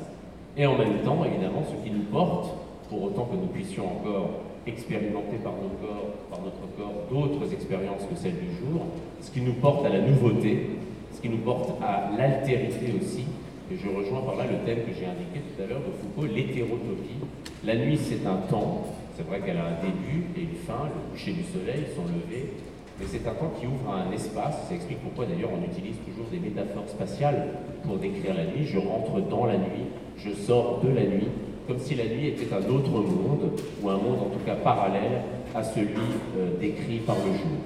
et 0.58 0.66
en 0.66 0.78
même 0.78 1.00
temps, 1.04 1.24
évidemment, 1.26 1.64
ce 1.64 1.84
qui 1.84 1.94
nous 1.94 2.04
porte, 2.04 2.54
pour 2.90 3.04
autant 3.04 3.26
que 3.26 3.36
nous 3.36 3.48
puissions 3.48 3.86
encore 3.86 4.30
expérimenter 4.68 5.38
par, 5.44 5.54
notre 5.54 6.66
corps 6.78 7.06
d'autres 7.10 7.52
expériences 7.54 8.04
que 8.10 8.16
celles 8.16 8.40
du 8.40 8.50
jour, 8.58 8.86
ce 9.22 9.32
qui 9.32 9.42
nous 9.42 9.54
porte 9.54 9.86
à 9.86 9.90
la 9.90 10.02
nouveauté, 10.02 10.70
ce 11.14 11.22
qui 11.22 11.30
nous 11.30 11.38
porte 11.38 11.82
à 11.82 12.12
l'altérité 12.18 12.94
aussi, 13.00 13.26
et 13.72 13.78
je 13.78 13.90
rejoins 13.90 14.22
par 14.22 14.36
là 14.36 14.46
le 14.46 14.64
thème 14.66 14.86
que 14.86 14.94
j'ai 14.94 15.06
indiqué 15.06 15.42
tout 15.42 15.64
à 15.64 15.66
l'heure 15.66 15.82
de 15.82 15.92
Foucault, 16.00 16.28
l'hétérotopie. 16.28 17.18
La 17.66 17.76
nuit, 17.76 17.98
c'est 17.98 18.26
un 18.28 18.38
temps, 18.50 18.86
c'est 19.18 19.26
vrai 19.26 19.40
qu'elle 19.40 19.58
a 19.58 19.66
un 19.66 19.82
début 19.82 20.26
et 20.38 20.42
une 20.42 20.60
fin, 20.68 20.86
le 20.86 21.12
coucher 21.12 21.34
du 21.34 21.44
soleil, 21.44 21.86
son 21.96 22.04
lever, 22.04 22.54
mais 23.00 23.06
c'est 23.08 23.28
un 23.28 23.34
temps 23.34 23.52
qui 23.60 23.66
ouvre 23.66 23.90
un 23.90 24.12
espace. 24.12 24.68
Ça 24.70 24.76
explique 24.76 25.00
pourquoi 25.00 25.26
d'ailleurs 25.26 25.50
on 25.52 25.64
utilise 25.66 25.98
toujours 26.06 26.28
des 26.32 26.40
métaphores 26.40 26.88
spatiales 26.88 27.48
pour 27.84 27.98
décrire 27.98 28.36
la 28.36 28.46
nuit. 28.46 28.66
Je 28.66 28.78
rentre 28.78 29.20
dans 29.22 29.46
la 29.46 29.58
nuit, 29.58 29.90
je 30.18 30.32
sors 30.32 30.82
de 30.84 30.90
la 30.90 31.04
nuit, 31.04 31.28
comme 31.68 31.80
si 31.80 31.96
la 31.96 32.06
nuit 32.06 32.28
était 32.28 32.54
un 32.54 32.70
autre 32.70 32.92
monde, 32.92 33.52
ou 33.82 33.90
un 33.90 33.98
monde 33.98 34.20
en 34.22 34.30
tout 34.30 34.44
cas 34.46 34.56
parallèle 34.56 35.22
à 35.54 35.64
celui 35.64 35.96
euh, 36.38 36.60
décrit 36.60 37.00
par 37.00 37.16
le 37.18 37.34
jour. 37.34 37.58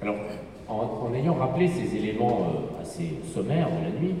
Alors, 0.00 0.16
en, 0.68 1.14
ayant 1.14 1.34
rappelé 1.34 1.68
ces 1.68 1.96
éléments 1.96 2.40
euh, 2.40 2.82
assez 2.82 3.14
sommaires 3.32 3.68
de 3.68 3.84
la 3.84 4.00
nuit, 4.00 4.14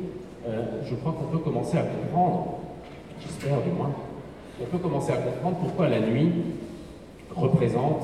euh, 0.46 0.82
je 0.88 0.94
crois 0.96 1.12
qu'on 1.12 1.36
peut 1.36 1.42
commencer 1.42 1.78
à 1.78 1.82
comprendre, 1.82 2.58
j'espère 3.20 3.60
du 3.62 3.70
moins, 3.70 3.92
on 4.60 4.64
peut 4.66 4.78
commencer 4.78 5.12
à 5.12 5.16
comprendre 5.16 5.56
pourquoi 5.56 5.88
la 5.88 6.00
nuit 6.00 6.30
représente 7.34 8.02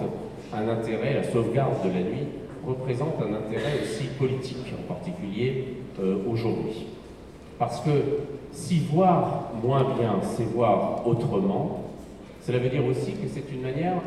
un 0.53 0.69
intérêt, 0.69 1.15
la 1.15 1.25
sauvegarde 1.25 1.75
de 1.85 1.91
la 1.91 2.01
nuit 2.01 2.27
représente 2.67 3.15
un 3.21 3.35
intérêt 3.35 3.75
aussi 3.83 4.05
politique, 4.19 4.73
en 4.79 4.93
particulier 4.93 5.65
aujourd'hui. 6.27 6.87
Parce 7.59 7.81
que 7.81 7.91
si 8.53 8.81
voir 8.93 9.53
moins 9.63 9.85
bien, 9.99 10.17
c'est 10.37 10.45
voir 10.45 11.07
autrement, 11.07 11.85
cela 12.45 12.59
veut 12.59 12.71
dire 12.71 12.85
aussi 12.85 13.13
que 13.13 13.29
c'est 13.33 13.53
une 13.53 13.63
manière 13.63 14.01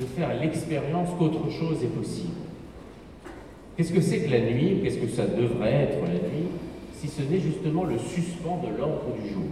de 0.00 0.06
faire 0.06 0.34
l'expérience 0.40 1.10
qu'autre 1.18 1.50
chose 1.50 1.82
est 1.84 1.94
possible. 1.94 2.34
Qu'est-ce 3.76 3.92
que 3.92 4.00
c'est 4.00 4.20
que 4.20 4.30
la 4.30 4.40
nuit 4.40 4.80
Qu'est-ce 4.82 4.98
que 4.98 5.08
ça 5.08 5.26
devrait 5.26 5.72
être 5.72 6.02
la 6.02 6.14
nuit 6.14 6.48
si 6.94 7.08
ce 7.08 7.22
n'est 7.22 7.40
justement 7.40 7.84
le 7.84 7.96
suspens 7.98 8.60
de 8.62 8.78
l'ordre 8.78 9.06
du 9.22 9.30
jour? 9.30 9.48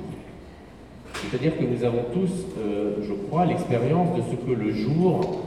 C'est-à-dire 1.15 1.57
que 1.57 1.65
nous 1.65 1.85
avons 1.85 2.05
tous, 2.13 2.31
euh, 2.59 2.97
je 3.03 3.13
crois, 3.13 3.47
l'expérience 3.47 4.17
de 4.17 4.23
ce 4.23 4.37
que 4.37 4.53
le 4.53 4.73
jour, 4.73 5.45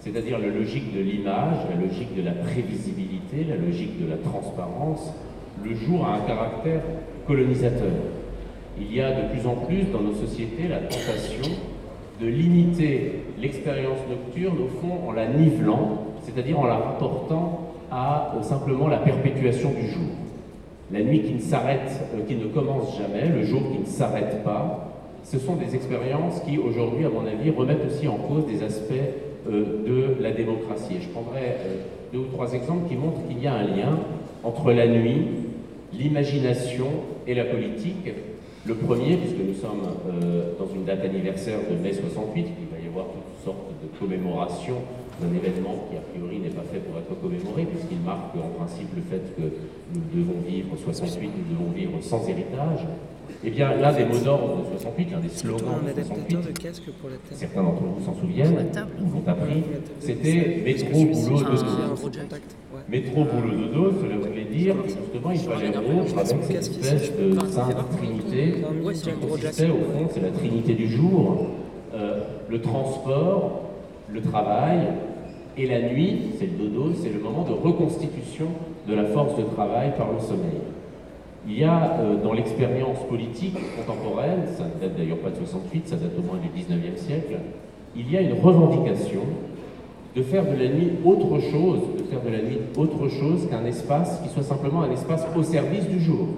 c'est-à-dire 0.00 0.38
la 0.38 0.48
logique 0.48 0.94
de 0.94 1.00
l'image, 1.00 1.58
la 1.70 1.80
logique 1.80 2.14
de 2.16 2.22
la 2.22 2.32
prévisibilité, 2.32 3.44
la 3.48 3.56
logique 3.56 4.00
de 4.02 4.08
la 4.08 4.16
transparence, 4.16 5.12
le 5.64 5.74
jour 5.74 6.06
a 6.06 6.16
un 6.16 6.20
caractère 6.20 6.82
colonisateur. 7.26 7.92
Il 8.78 8.94
y 8.94 9.00
a 9.00 9.10
de 9.10 9.28
plus 9.28 9.46
en 9.46 9.54
plus 9.54 9.84
dans 9.92 10.00
nos 10.00 10.14
sociétés 10.14 10.68
la 10.68 10.78
tentation 10.78 11.54
de 12.20 12.26
limiter 12.26 13.22
l'expérience 13.40 13.98
nocturne 14.08 14.56
au 14.58 14.68
fond 14.80 15.08
en 15.08 15.12
la 15.12 15.26
nivelant, 15.26 15.98
c'est-à-dire 16.22 16.58
en 16.58 16.66
la 16.66 16.76
rapportant 16.76 17.72
à 17.90 18.34
euh, 18.36 18.42
simplement 18.42 18.88
la 18.88 18.98
perpétuation 18.98 19.70
du 19.70 19.88
jour. 19.88 20.10
La 20.92 21.02
nuit 21.02 21.22
qui 21.22 21.34
ne 21.34 21.40
s'arrête, 21.40 22.08
euh, 22.14 22.22
qui 22.26 22.36
ne 22.36 22.46
commence 22.46 22.96
jamais, 22.98 23.28
le 23.28 23.44
jour 23.44 23.62
qui 23.72 23.80
ne 23.80 23.86
s'arrête 23.86 24.44
pas, 24.44 24.90
ce 25.22 25.38
sont 25.38 25.56
des 25.56 25.74
expériences 25.74 26.40
qui 26.40 26.58
aujourd'hui, 26.58 27.06
à 27.06 27.08
mon 27.08 27.26
avis, 27.26 27.50
remettent 27.50 27.86
aussi 27.86 28.06
en 28.06 28.16
cause 28.16 28.46
des 28.46 28.62
aspects 28.62 28.92
euh, 29.48 29.84
de 29.86 30.22
la 30.22 30.32
démocratie. 30.32 30.96
Et 30.96 31.00
je 31.00 31.08
prendrai 31.08 31.56
deux 32.12 32.20
ou 32.20 32.26
trois 32.32 32.52
exemples 32.52 32.88
qui 32.88 32.96
montrent 32.96 33.26
qu'il 33.26 33.42
y 33.42 33.46
a 33.46 33.54
un 33.54 33.64
lien 33.64 33.98
entre 34.44 34.72
la 34.72 34.86
nuit, 34.86 35.26
l'imagination 35.98 36.86
et 37.26 37.34
la 37.34 37.44
politique. 37.44 38.10
Le 38.66 38.74
premier, 38.74 39.16
puisque 39.16 39.46
nous 39.46 39.54
sommes 39.54 39.82
dans 40.58 40.74
une 40.74 40.84
date 40.84 41.04
anniversaire 41.04 41.58
de 41.70 41.76
mai 41.76 41.92
68, 41.92 42.46
il 42.60 42.74
va 42.74 42.82
y 42.82 42.88
avoir 42.88 43.06
toutes 43.06 43.44
sortes 43.44 43.70
de 43.82 43.98
commémorations 43.98 44.80
un 45.22 45.34
événement 45.34 45.86
qui 45.88 45.96
a 45.96 46.00
priori 46.00 46.38
n'est 46.38 46.50
pas 46.50 46.66
fait 46.72 46.80
pour 46.80 46.98
être 46.98 47.14
commémoré, 47.20 47.64
puisqu'il 47.64 48.00
marque 48.00 48.34
en 48.34 48.50
principe 48.58 48.88
le 48.96 49.02
fait 49.02 49.22
que 49.36 49.46
nous 49.94 50.02
devons 50.12 50.40
vivre 50.46 50.74
68, 50.76 51.30
nous 51.30 51.54
devons 51.54 51.70
vivre 51.70 52.02
sans 52.02 52.26
héritage. 52.28 52.82
Eh 53.44 53.50
bien, 53.50 53.74
l'un 53.76 53.92
des 53.92 54.04
mots 54.04 54.18
d'ordre 54.18 54.58
de 54.58 54.78
68, 54.78 55.10
l'un 55.12 55.20
des 55.20 55.28
slogans 55.28 55.80
de 55.84 56.02
68, 56.02 56.38
certains 57.32 57.62
d'entre 57.62 57.82
vous 57.82 58.04
s'en 58.04 58.14
souviennent, 58.14 58.56
vous 58.98 59.18
l'ont 59.18 59.28
appris, 59.30 59.62
c'était 60.00 60.62
métro, 60.64 61.04
boulot, 61.04 61.42
dodo. 61.42 62.10
Métro, 62.88 63.24
boulot, 63.24 63.56
dodo, 63.56 63.92
cela 64.00 64.16
voulait 64.16 64.44
dire, 64.44 64.74
justement, 64.86 65.30
il 65.30 65.38
fallait 65.40 65.76
rompre 65.76 66.18
avec 66.18 66.42
cette 66.42 66.56
espèce 66.56 67.12
de 67.16 67.38
sainte 67.46 67.76
trinité 67.98 68.54
qui 68.92 69.10
consistait, 69.26 69.70
au 69.70 69.92
fond, 69.92 70.08
c'est 70.12 70.22
la 70.22 70.30
trinité 70.30 70.74
du 70.74 70.88
jour, 70.88 71.48
euh, 71.94 72.20
le 72.48 72.60
transport, 72.60 73.62
le 74.10 74.20
travail, 74.22 74.80
et 75.56 75.66
la 75.66 75.82
nuit, 75.82 76.32
c'est 76.38 76.46
le 76.46 76.66
dodo, 76.68 76.92
c'est 77.00 77.10
le 77.10 77.20
moment 77.20 77.44
de 77.44 77.52
reconstitution 77.52 78.46
de 78.88 78.94
la 78.94 79.04
force 79.04 79.36
de 79.36 79.44
travail 79.44 79.92
par 79.96 80.12
le 80.12 80.20
sommeil. 80.20 80.60
Il 81.46 81.58
y 81.58 81.64
a 81.64 81.98
euh, 82.00 82.22
dans 82.22 82.32
l'expérience 82.32 82.98
politique 83.08 83.56
contemporaine, 83.76 84.44
ça 84.56 84.64
ne 84.64 84.80
date 84.80 84.96
d'ailleurs 84.96 85.18
pas 85.18 85.30
de 85.30 85.36
68, 85.36 85.88
ça 85.88 85.96
date 85.96 86.12
au 86.18 86.22
moins 86.22 86.38
du 86.38 86.48
19e 86.48 86.96
siècle, 86.96 87.36
il 87.96 88.10
y 88.10 88.16
a 88.16 88.22
une 88.22 88.40
revendication 88.40 89.20
de 90.16 90.22
faire 90.22 90.44
de 90.44 90.56
la 90.56 90.68
nuit 90.68 90.92
autre 91.04 91.40
chose, 91.40 91.80
de 91.98 92.04
faire 92.04 92.22
de 92.22 92.30
la 92.30 92.42
nuit 92.42 92.58
autre 92.76 93.08
chose 93.08 93.48
qu'un 93.50 93.64
espace 93.64 94.20
qui 94.22 94.28
soit 94.28 94.42
simplement 94.42 94.82
un 94.82 94.90
espace 94.90 95.26
au 95.36 95.42
service 95.42 95.86
du 95.88 96.00
jour. 96.00 96.28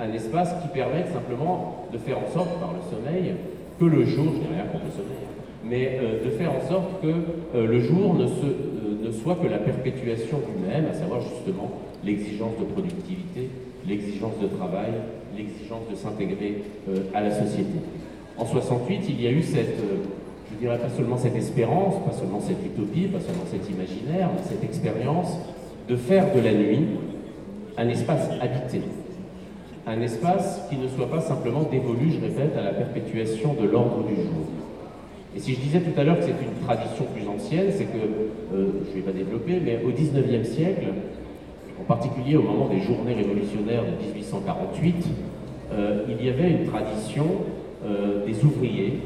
Un 0.00 0.12
espace 0.12 0.54
qui 0.62 0.68
permette 0.68 1.08
simplement 1.12 1.86
de 1.92 1.98
faire 1.98 2.18
en 2.18 2.32
sorte 2.32 2.58
par 2.60 2.72
le 2.72 2.80
sommeil 2.90 3.34
que 3.78 3.84
le 3.84 4.04
jour, 4.04 4.26
je 4.26 4.40
n'ai 4.40 4.54
rien 4.54 4.66
contre 4.70 4.84
le 4.86 4.90
sommeil, 4.90 5.28
mais 5.64 5.98
euh, 6.02 6.24
de 6.24 6.30
faire 6.30 6.50
en 6.52 6.68
sorte 6.68 7.00
que 7.00 7.08
euh, 7.56 7.66
le 7.66 7.80
jour 7.80 8.14
ne, 8.14 8.24
ne, 8.24 9.12
soit 9.12 9.36
que 9.36 9.46
la 9.46 9.58
perpétuation 9.58 10.38
du 10.38 10.68
même, 10.68 10.86
à 10.86 10.94
savoir 10.94 11.20
justement 11.20 11.70
l'exigence 12.04 12.58
de 12.58 12.64
productivité, 12.64 13.48
l'exigence 13.86 14.38
de 14.40 14.46
travail, 14.48 14.92
l'exigence 15.36 15.88
de 15.90 15.94
s'intégrer 15.94 16.62
à 17.14 17.20
la 17.20 17.30
société. 17.30 17.78
En 18.36 18.46
68, 18.46 19.02
il 19.08 19.22
y 19.22 19.26
a 19.26 19.30
eu 19.30 19.42
cette, 19.42 19.78
je 20.52 20.56
dirais 20.58 20.78
pas 20.78 20.88
seulement 20.88 21.16
cette 21.16 21.36
espérance, 21.36 21.94
pas 22.04 22.12
seulement 22.12 22.40
cette 22.40 22.64
utopie, 22.64 23.08
pas 23.08 23.20
seulement 23.20 23.44
cet 23.50 23.68
imaginaire, 23.70 24.30
mais 24.34 24.42
cette 24.48 24.64
expérience 24.64 25.36
de 25.88 25.96
faire 25.96 26.34
de 26.34 26.40
la 26.40 26.52
nuit 26.52 26.86
un 27.76 27.88
espace 27.88 28.28
habité, 28.40 28.82
un 29.86 30.00
espace 30.00 30.62
qui 30.68 30.76
ne 30.76 30.88
soit 30.88 31.08
pas 31.08 31.20
simplement 31.20 31.62
dévolu, 31.62 32.10
je 32.10 32.20
répète, 32.20 32.56
à 32.58 32.62
la 32.62 32.72
perpétuation 32.72 33.54
de 33.54 33.66
l'ordre 33.66 34.04
du 34.06 34.16
jour. 34.16 34.44
Et 35.36 35.40
si 35.40 35.54
je 35.54 35.60
disais 35.60 35.80
tout 35.80 35.98
à 35.98 36.04
l'heure 36.04 36.18
que 36.18 36.24
c'est 36.24 36.30
une 36.30 36.66
tradition 36.66 37.04
plus 37.14 37.26
ancienne, 37.28 37.68
c'est 37.70 37.84
que, 37.84 37.98
euh, 38.54 38.66
je 38.84 38.90
ne 38.90 38.94
vais 38.94 39.00
pas 39.00 39.12
développer, 39.12 39.60
mais 39.64 39.80
au 39.84 39.90
XIXe 39.90 40.48
siècle, 40.48 40.86
en 40.86 41.27
particulier 41.88 42.36
au 42.36 42.42
moment 42.42 42.68
des 42.68 42.80
journées 42.80 43.14
révolutionnaires 43.14 43.82
de 43.82 44.04
1848, 44.06 45.06
euh, 45.72 46.04
il 46.08 46.24
y 46.24 46.28
avait 46.28 46.50
une 46.50 46.66
tradition 46.66 47.24
euh, 47.84 48.24
des 48.24 48.44
ouvriers. 48.44 49.00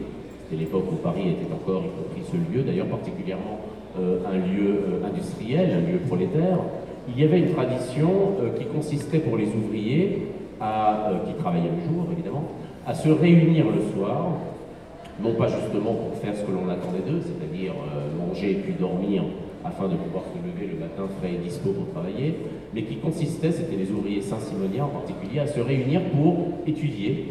C'était 0.45 0.61
l'époque 0.61 0.85
où 0.93 0.97
Paris 0.97 1.31
était 1.31 1.53
encore, 1.53 1.83
y 1.85 2.03
compris 2.03 2.23
ce 2.31 2.37
lieu, 2.37 2.63
d'ailleurs 2.63 2.89
particulièrement 2.89 3.61
un 3.95 4.39
lieu 4.39 5.03
industriel, 5.05 5.71
un 5.71 5.93
lieu 5.93 5.99
prolétaire. 5.99 6.59
Il 7.09 7.23
y 7.23 7.25
avait 7.25 7.41
une 7.41 7.53
tradition 7.53 8.09
qui 8.59 8.65
consistait 8.65 9.19
pour 9.19 9.37
les 9.37 9.49
ouvriers, 9.49 10.29
qui 10.59 11.35
travaillaient 11.39 11.69
le 11.77 11.93
jour 11.93 12.07
évidemment, 12.11 12.45
à 12.87 12.95
se 12.95 13.11
réunir 13.11 13.67
le 13.67 13.93
soir 13.93 14.33
non 15.21 15.35
pas 15.35 15.49
justement 15.49 15.95
pour 15.95 16.15
faire 16.21 16.35
ce 16.35 16.43
que 16.43 16.53
l'on 16.53 16.69
attendait 16.69 17.05
d'eux, 17.07 17.21
c'est-à-dire 17.23 17.73
euh, 17.73 18.27
manger 18.27 18.53
et 18.53 18.55
puis 18.55 18.75
dormir 18.75 19.23
afin 19.65 19.89
de 19.89 19.95
pouvoir 19.97 20.25
se 20.25 20.39
lever 20.39 20.73
le 20.73 20.81
matin 20.81 21.05
frais 21.19 21.35
et 21.35 21.39
dispo 21.39 21.71
pour 21.71 21.89
travailler, 21.93 22.35
mais 22.75 22.83
qui 22.83 22.97
consistait, 22.97 23.53
c'était 23.53 23.77
les 23.77 23.91
ouvriers 23.91 24.21
saint-simoniens 24.21 24.85
en 24.85 24.89
particulier, 24.89 25.41
à 25.41 25.47
se 25.47 25.61
réunir 25.61 26.01
pour 26.11 26.49
étudier, 26.67 27.29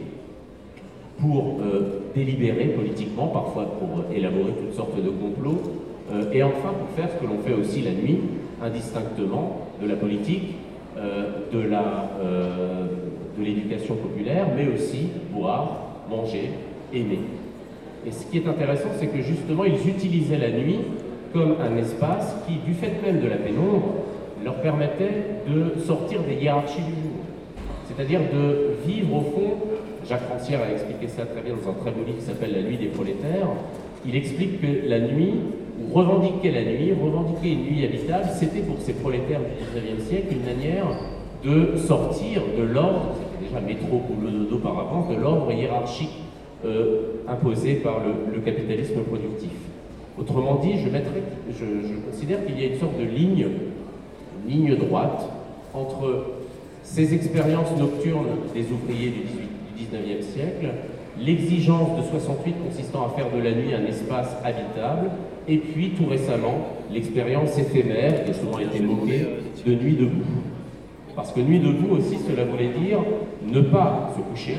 pour 1.19 1.59
euh, 1.61 2.01
délibérer 2.15 2.65
politiquement, 2.65 3.27
parfois 3.27 3.65
pour 3.79 4.05
élaborer 4.13 4.53
toutes 4.59 4.73
sortes 4.75 4.95
de 4.95 5.09
complots, 5.09 5.61
euh, 6.11 6.31
et 6.31 6.41
enfin 6.43 6.73
pour 6.77 6.89
faire 6.95 7.09
ce 7.11 7.21
que 7.21 7.29
l'on 7.29 7.39
fait 7.39 7.53
aussi 7.53 7.81
la 7.81 7.91
nuit, 7.91 8.19
indistinctement 8.61 9.67
de 9.81 9.87
la 9.87 9.95
politique, 9.95 10.55
de 11.51 11.67
l'éducation 13.43 13.95
populaire, 13.95 14.47
mais 14.55 14.67
aussi 14.71 15.07
boire, 15.33 15.91
manger, 16.09 16.51
aimer. 16.93 17.19
Et 18.05 18.11
ce 18.11 18.25
qui 18.25 18.37
est 18.37 18.47
intéressant, 18.47 18.89
c'est 18.99 19.07
que 19.07 19.21
justement, 19.21 19.63
ils 19.63 19.87
utilisaient 19.87 20.37
la 20.37 20.51
nuit 20.51 20.79
comme 21.33 21.55
un 21.61 21.77
espace 21.77 22.35
qui, 22.47 22.55
du 22.65 22.73
fait 22.73 22.93
même 23.03 23.21
de 23.21 23.27
la 23.27 23.37
pénombre, 23.37 23.93
leur 24.43 24.55
permettait 24.55 25.41
de 25.47 25.79
sortir 25.81 26.21
des 26.21 26.35
hiérarchies 26.35 26.81
du 26.81 26.91
jour. 26.91 27.21
C'est-à-dire 27.87 28.21
de 28.33 28.75
vivre 28.85 29.17
au 29.17 29.21
fond, 29.21 29.57
Jacques 30.07 30.27
Rancière 30.29 30.61
a 30.61 30.71
expliqué 30.71 31.07
ça 31.07 31.25
très 31.25 31.41
bien 31.41 31.53
dans 31.53 31.69
un 31.69 31.73
très 31.73 31.91
beau 31.91 32.03
livre 32.05 32.17
qui 32.17 32.25
s'appelle 32.25 32.53
La 32.53 32.63
nuit 32.63 32.77
des 32.77 32.87
prolétaires, 32.87 33.47
il 34.05 34.15
explique 34.15 34.61
que 34.61 34.89
la 34.89 34.99
nuit, 34.99 35.33
ou 35.79 35.93
revendiquer 35.93 36.51
la 36.51 36.63
nuit, 36.63 36.93
revendiquer 36.93 37.51
une 37.51 37.65
nuit 37.65 37.85
habitable, 37.85 38.25
c'était 38.33 38.61
pour 38.61 38.77
ces 38.79 38.93
prolétaires 38.93 39.41
du 39.41 39.79
XIXe 39.79 40.03
siècle 40.07 40.27
une 40.31 40.45
manière 40.45 40.87
de 41.43 41.77
sortir 41.77 42.41
de 42.57 42.63
l'ordre, 42.63 43.15
c'était 43.15 43.45
déjà 43.47 43.61
métro, 43.61 44.01
boulot, 44.09 44.31
dodo 44.31 44.57
par 44.57 44.79
avance, 44.79 45.09
de 45.09 45.15
l'ordre 45.15 45.51
hiérarchique 45.51 46.21
euh, 46.65 47.23
imposé 47.27 47.75
par 47.75 47.99
le, 47.99 48.39
capitalisme 48.41 49.01
productif. 49.01 49.51
Autrement 50.19 50.55
dit, 50.55 50.73
je, 50.77 52.09
considère 52.09 52.45
qu'il 52.45 52.59
y 52.59 52.63
a 52.63 52.67
une 52.67 52.79
sorte 52.79 52.97
de 52.97 53.05
ligne, 53.05 53.47
ligne 54.47 54.75
droite 54.75 55.29
entre 55.73 56.25
ces 56.83 57.13
expériences 57.13 57.77
nocturnes 57.77 58.27
des 58.53 58.65
ouvriers 58.71 59.09
du, 59.09 59.21
18, 59.21 60.19
19e 60.19 60.21
siècle, 60.21 60.67
l'exigence 61.19 61.97
de 61.97 62.03
68 62.09 62.55
consistant 62.67 63.05
à 63.05 63.09
faire 63.17 63.27
de 63.31 63.41
la 63.41 63.51
nuit 63.51 63.73
un 63.73 63.85
espace 63.85 64.35
habitable, 64.43 65.11
et 65.47 65.57
puis 65.57 65.91
tout 65.91 66.05
récemment 66.05 66.67
l'expérience 66.91 67.57
éphémère, 67.57 68.23
qui 68.25 68.31
a 68.31 68.33
souvent 68.33 68.59
été 68.59 68.79
moquée, 68.79 69.25
de 69.65 69.75
nuit 69.75 69.95
debout. 69.95 70.25
Parce 71.15 71.31
que 71.31 71.39
nuit 71.39 71.59
debout 71.59 71.95
aussi, 71.95 72.17
cela 72.27 72.45
voulait 72.45 72.71
dire 72.79 72.99
ne 73.47 73.61
pas 73.61 74.13
se 74.15 74.21
coucher, 74.21 74.57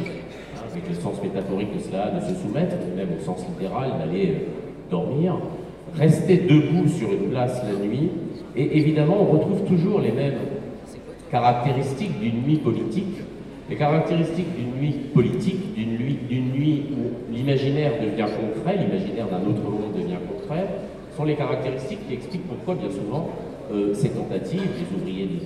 avec 0.71 0.89
le 0.89 0.95
sens 0.95 1.23
métaphorique 1.23 1.75
de 1.75 1.81
cela, 1.81 2.11
de 2.11 2.21
se 2.21 2.41
soumettre, 2.41 2.77
même 2.97 3.09
au 3.19 3.23
sens 3.23 3.45
littéral, 3.49 3.93
d'aller 3.99 4.29
euh, 4.29 4.72
dormir, 4.93 5.35
rester 5.97 6.37
debout 6.37 6.89
sur 6.89 7.11
une 7.11 7.31
place 7.31 7.61
la 7.65 7.85
nuit, 7.85 8.11
et 8.55 8.79
évidemment 8.79 9.17
on 9.21 9.33
retrouve 9.33 9.63
toujours 9.65 10.01
les 10.01 10.13
mêmes 10.13 10.39
caractéristiques 11.31 12.21
d'une 12.21 12.43
nuit 12.43 12.59
politique. 12.59 13.17
Les 13.71 13.77
caractéristiques 13.77 14.55
d'une 14.55 14.81
nuit 14.81 14.95
politique, 15.15 15.75
d'une 15.75 15.97
nuit, 15.97 16.19
nuit, 16.31 16.83
où 16.93 17.33
l'imaginaire 17.35 17.93
devient 18.03 18.29
concret, 18.31 18.77
l'imaginaire 18.77 19.29
d'un 19.29 19.41
autre 19.49 19.63
monde 19.63 19.95
devient 19.97 20.21
concret, 20.31 20.67
sont 21.17 21.25
les 21.25 21.35
caractéristiques 21.35 22.07
qui 22.07 22.15
expliquent 22.15 22.47
pourquoi 22.49 22.75
bien 22.75 22.91
souvent 22.91 23.31
euh, 23.73 23.95
ces 23.95 24.11
tentatives, 24.11 24.61
les 24.61 24.97
ouvriers 24.97 25.25
de, 25.25 25.41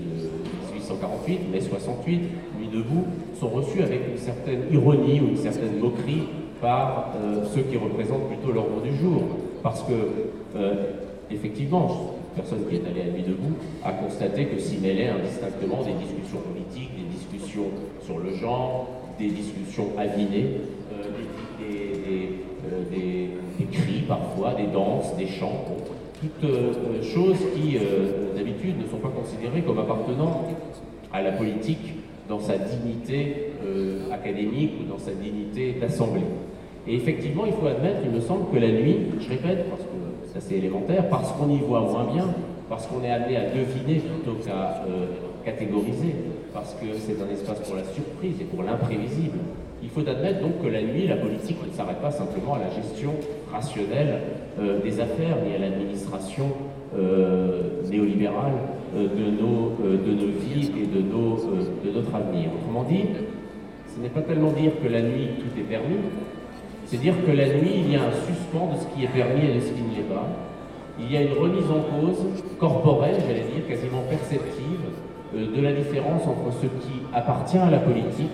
1848, 0.74 1.40
mai 1.52 1.60
68, 1.60 2.20
Nuit 2.58 2.68
debout, 2.72 3.04
sont 3.38 3.48
reçus 3.48 3.82
avec 3.82 4.00
une 4.10 4.18
certaine 4.18 4.62
ironie 4.72 5.20
ou 5.20 5.28
une 5.28 5.36
certaine 5.36 5.78
moquerie 5.78 6.22
par 6.60 7.12
euh, 7.16 7.44
ceux 7.54 7.62
qui 7.62 7.76
représentent 7.76 8.28
plutôt 8.28 8.52
l'ordre 8.52 8.82
du 8.82 8.96
jour. 8.96 9.22
Parce 9.62 9.82
que, 9.82 9.92
euh, 10.56 10.74
effectivement, 11.30 12.14
personne 12.34 12.66
qui 12.68 12.76
est 12.76 12.86
allée 12.86 13.02
à 13.02 13.12
Nuit 13.12 13.22
debout 13.22 13.54
a 13.84 13.92
constaté 13.92 14.46
que 14.46 14.58
s'y 14.58 14.78
mêlaient 14.78 15.08
indistinctement 15.08 15.82
des 15.82 15.92
discussions 15.92 16.38
politiques, 16.38 16.90
des 16.96 17.08
discussions 17.14 17.70
sur 18.04 18.18
le 18.18 18.34
genre, 18.34 18.88
des 19.18 19.28
discussions 19.28 19.88
avinées, 19.98 20.60
des, 22.90 23.30
cris 23.72 24.04
parfois, 24.06 24.54
des 24.54 24.66
danses, 24.66 25.16
des 25.16 25.26
chants, 25.26 25.64
toutes 26.20 27.02
choses 27.02 27.38
qui 27.54 27.78
d'habitude 28.36 28.78
ne 28.80 28.86
sont 28.86 28.98
pas 28.98 29.08
considérées 29.08 29.62
comme 29.62 29.78
appartenant 29.78 30.44
à 31.12 31.22
la 31.22 31.32
politique 31.32 31.94
dans 32.28 32.40
sa 32.40 32.56
dignité 32.58 33.52
académique 34.12 34.72
ou 34.80 34.90
dans 34.90 34.98
sa 34.98 35.12
dignité 35.12 35.76
d'assemblée. 35.80 36.22
Et 36.88 36.94
effectivement, 36.94 37.44
il 37.46 37.52
faut 37.52 37.66
admettre, 37.66 37.98
il 38.04 38.10
me 38.10 38.20
semble, 38.20 38.52
que 38.52 38.58
la 38.58 38.70
nuit, 38.70 38.98
je 39.18 39.28
répète, 39.28 39.68
parce 39.68 39.82
que 39.82 39.96
c'est 40.26 40.38
assez 40.38 40.54
élémentaire, 40.56 41.08
parce 41.08 41.32
qu'on 41.32 41.50
y 41.50 41.58
voit 41.58 41.80
moins 41.80 42.06
bien, 42.12 42.26
parce 42.68 42.86
qu'on 42.86 43.02
est 43.02 43.10
amené 43.10 43.36
à 43.36 43.50
deviner 43.50 44.00
plutôt 44.00 44.38
qu'à 44.44 44.84
euh, 44.86 45.06
catégoriser, 45.44 46.14
parce 46.54 46.74
que 46.74 46.86
c'est 46.98 47.20
un 47.20 47.32
espace 47.32 47.60
pour 47.60 47.76
la 47.76 47.84
surprise 47.84 48.40
et 48.40 48.44
pour 48.44 48.62
l'imprévisible. 48.62 49.38
Il 49.82 49.88
faut 49.88 50.08
admettre 50.08 50.40
donc 50.40 50.62
que 50.62 50.68
la 50.68 50.82
nuit, 50.82 51.06
la 51.06 51.16
politique 51.16 51.58
ne 51.66 51.72
s'arrête 51.72 52.00
pas 52.00 52.10
simplement 52.10 52.54
à 52.54 52.58
la 52.58 52.70
gestion 52.70 53.12
rationnelle 53.52 54.20
euh, 54.60 54.80
des 54.80 55.00
affaires, 55.00 55.38
ni 55.44 55.54
à 55.54 55.58
l'administration 55.58 56.46
euh, 56.96 57.82
néolibérale 57.90 58.54
de, 58.94 59.30
nos, 59.42 59.72
de 59.82 60.12
nos 60.12 60.32
vies 60.40 60.70
et 60.76 60.86
de, 60.86 61.02
nos, 61.02 61.36
de 61.36 61.90
notre 61.90 62.14
avenir. 62.14 62.50
Autrement 62.54 62.84
dit, 62.84 63.04
ce 63.94 64.00
n'est 64.00 64.08
pas 64.08 64.22
tellement 64.22 64.52
dire 64.52 64.72
que 64.82 64.88
la 64.88 65.02
nuit 65.02 65.28
tout 65.38 65.58
est 65.58 65.64
permis, 65.64 65.96
c'est 66.86 66.98
dire 66.98 67.14
que 67.26 67.32
la 67.32 67.48
nuit, 67.48 67.82
il 67.84 67.92
y 67.92 67.96
a 67.96 68.02
un 68.02 68.12
suspens 68.12 68.72
de 68.72 68.78
ce 68.78 68.86
qui 68.94 69.04
est 69.04 69.08
permis 69.08 69.50
et 69.50 69.54
de 69.54 69.60
ce 69.60 69.72
qui 69.72 69.82
ne 69.82 69.96
l'est 69.96 70.08
pas. 70.14 70.28
Il 71.00 71.12
y 71.12 71.16
a 71.16 71.22
une 71.22 71.32
remise 71.32 71.68
en 71.70 71.82
cause 71.82 72.24
corporelle, 72.58 73.16
j'allais 73.26 73.46
dire, 73.52 73.66
quasiment 73.68 74.02
perceptive, 74.08 74.86
euh, 75.34 75.56
de 75.56 75.60
la 75.60 75.72
différence 75.72 76.22
entre 76.26 76.54
ce 76.60 76.66
qui 76.66 77.02
appartient 77.12 77.58
à 77.58 77.70
la 77.70 77.78
politique 77.78 78.30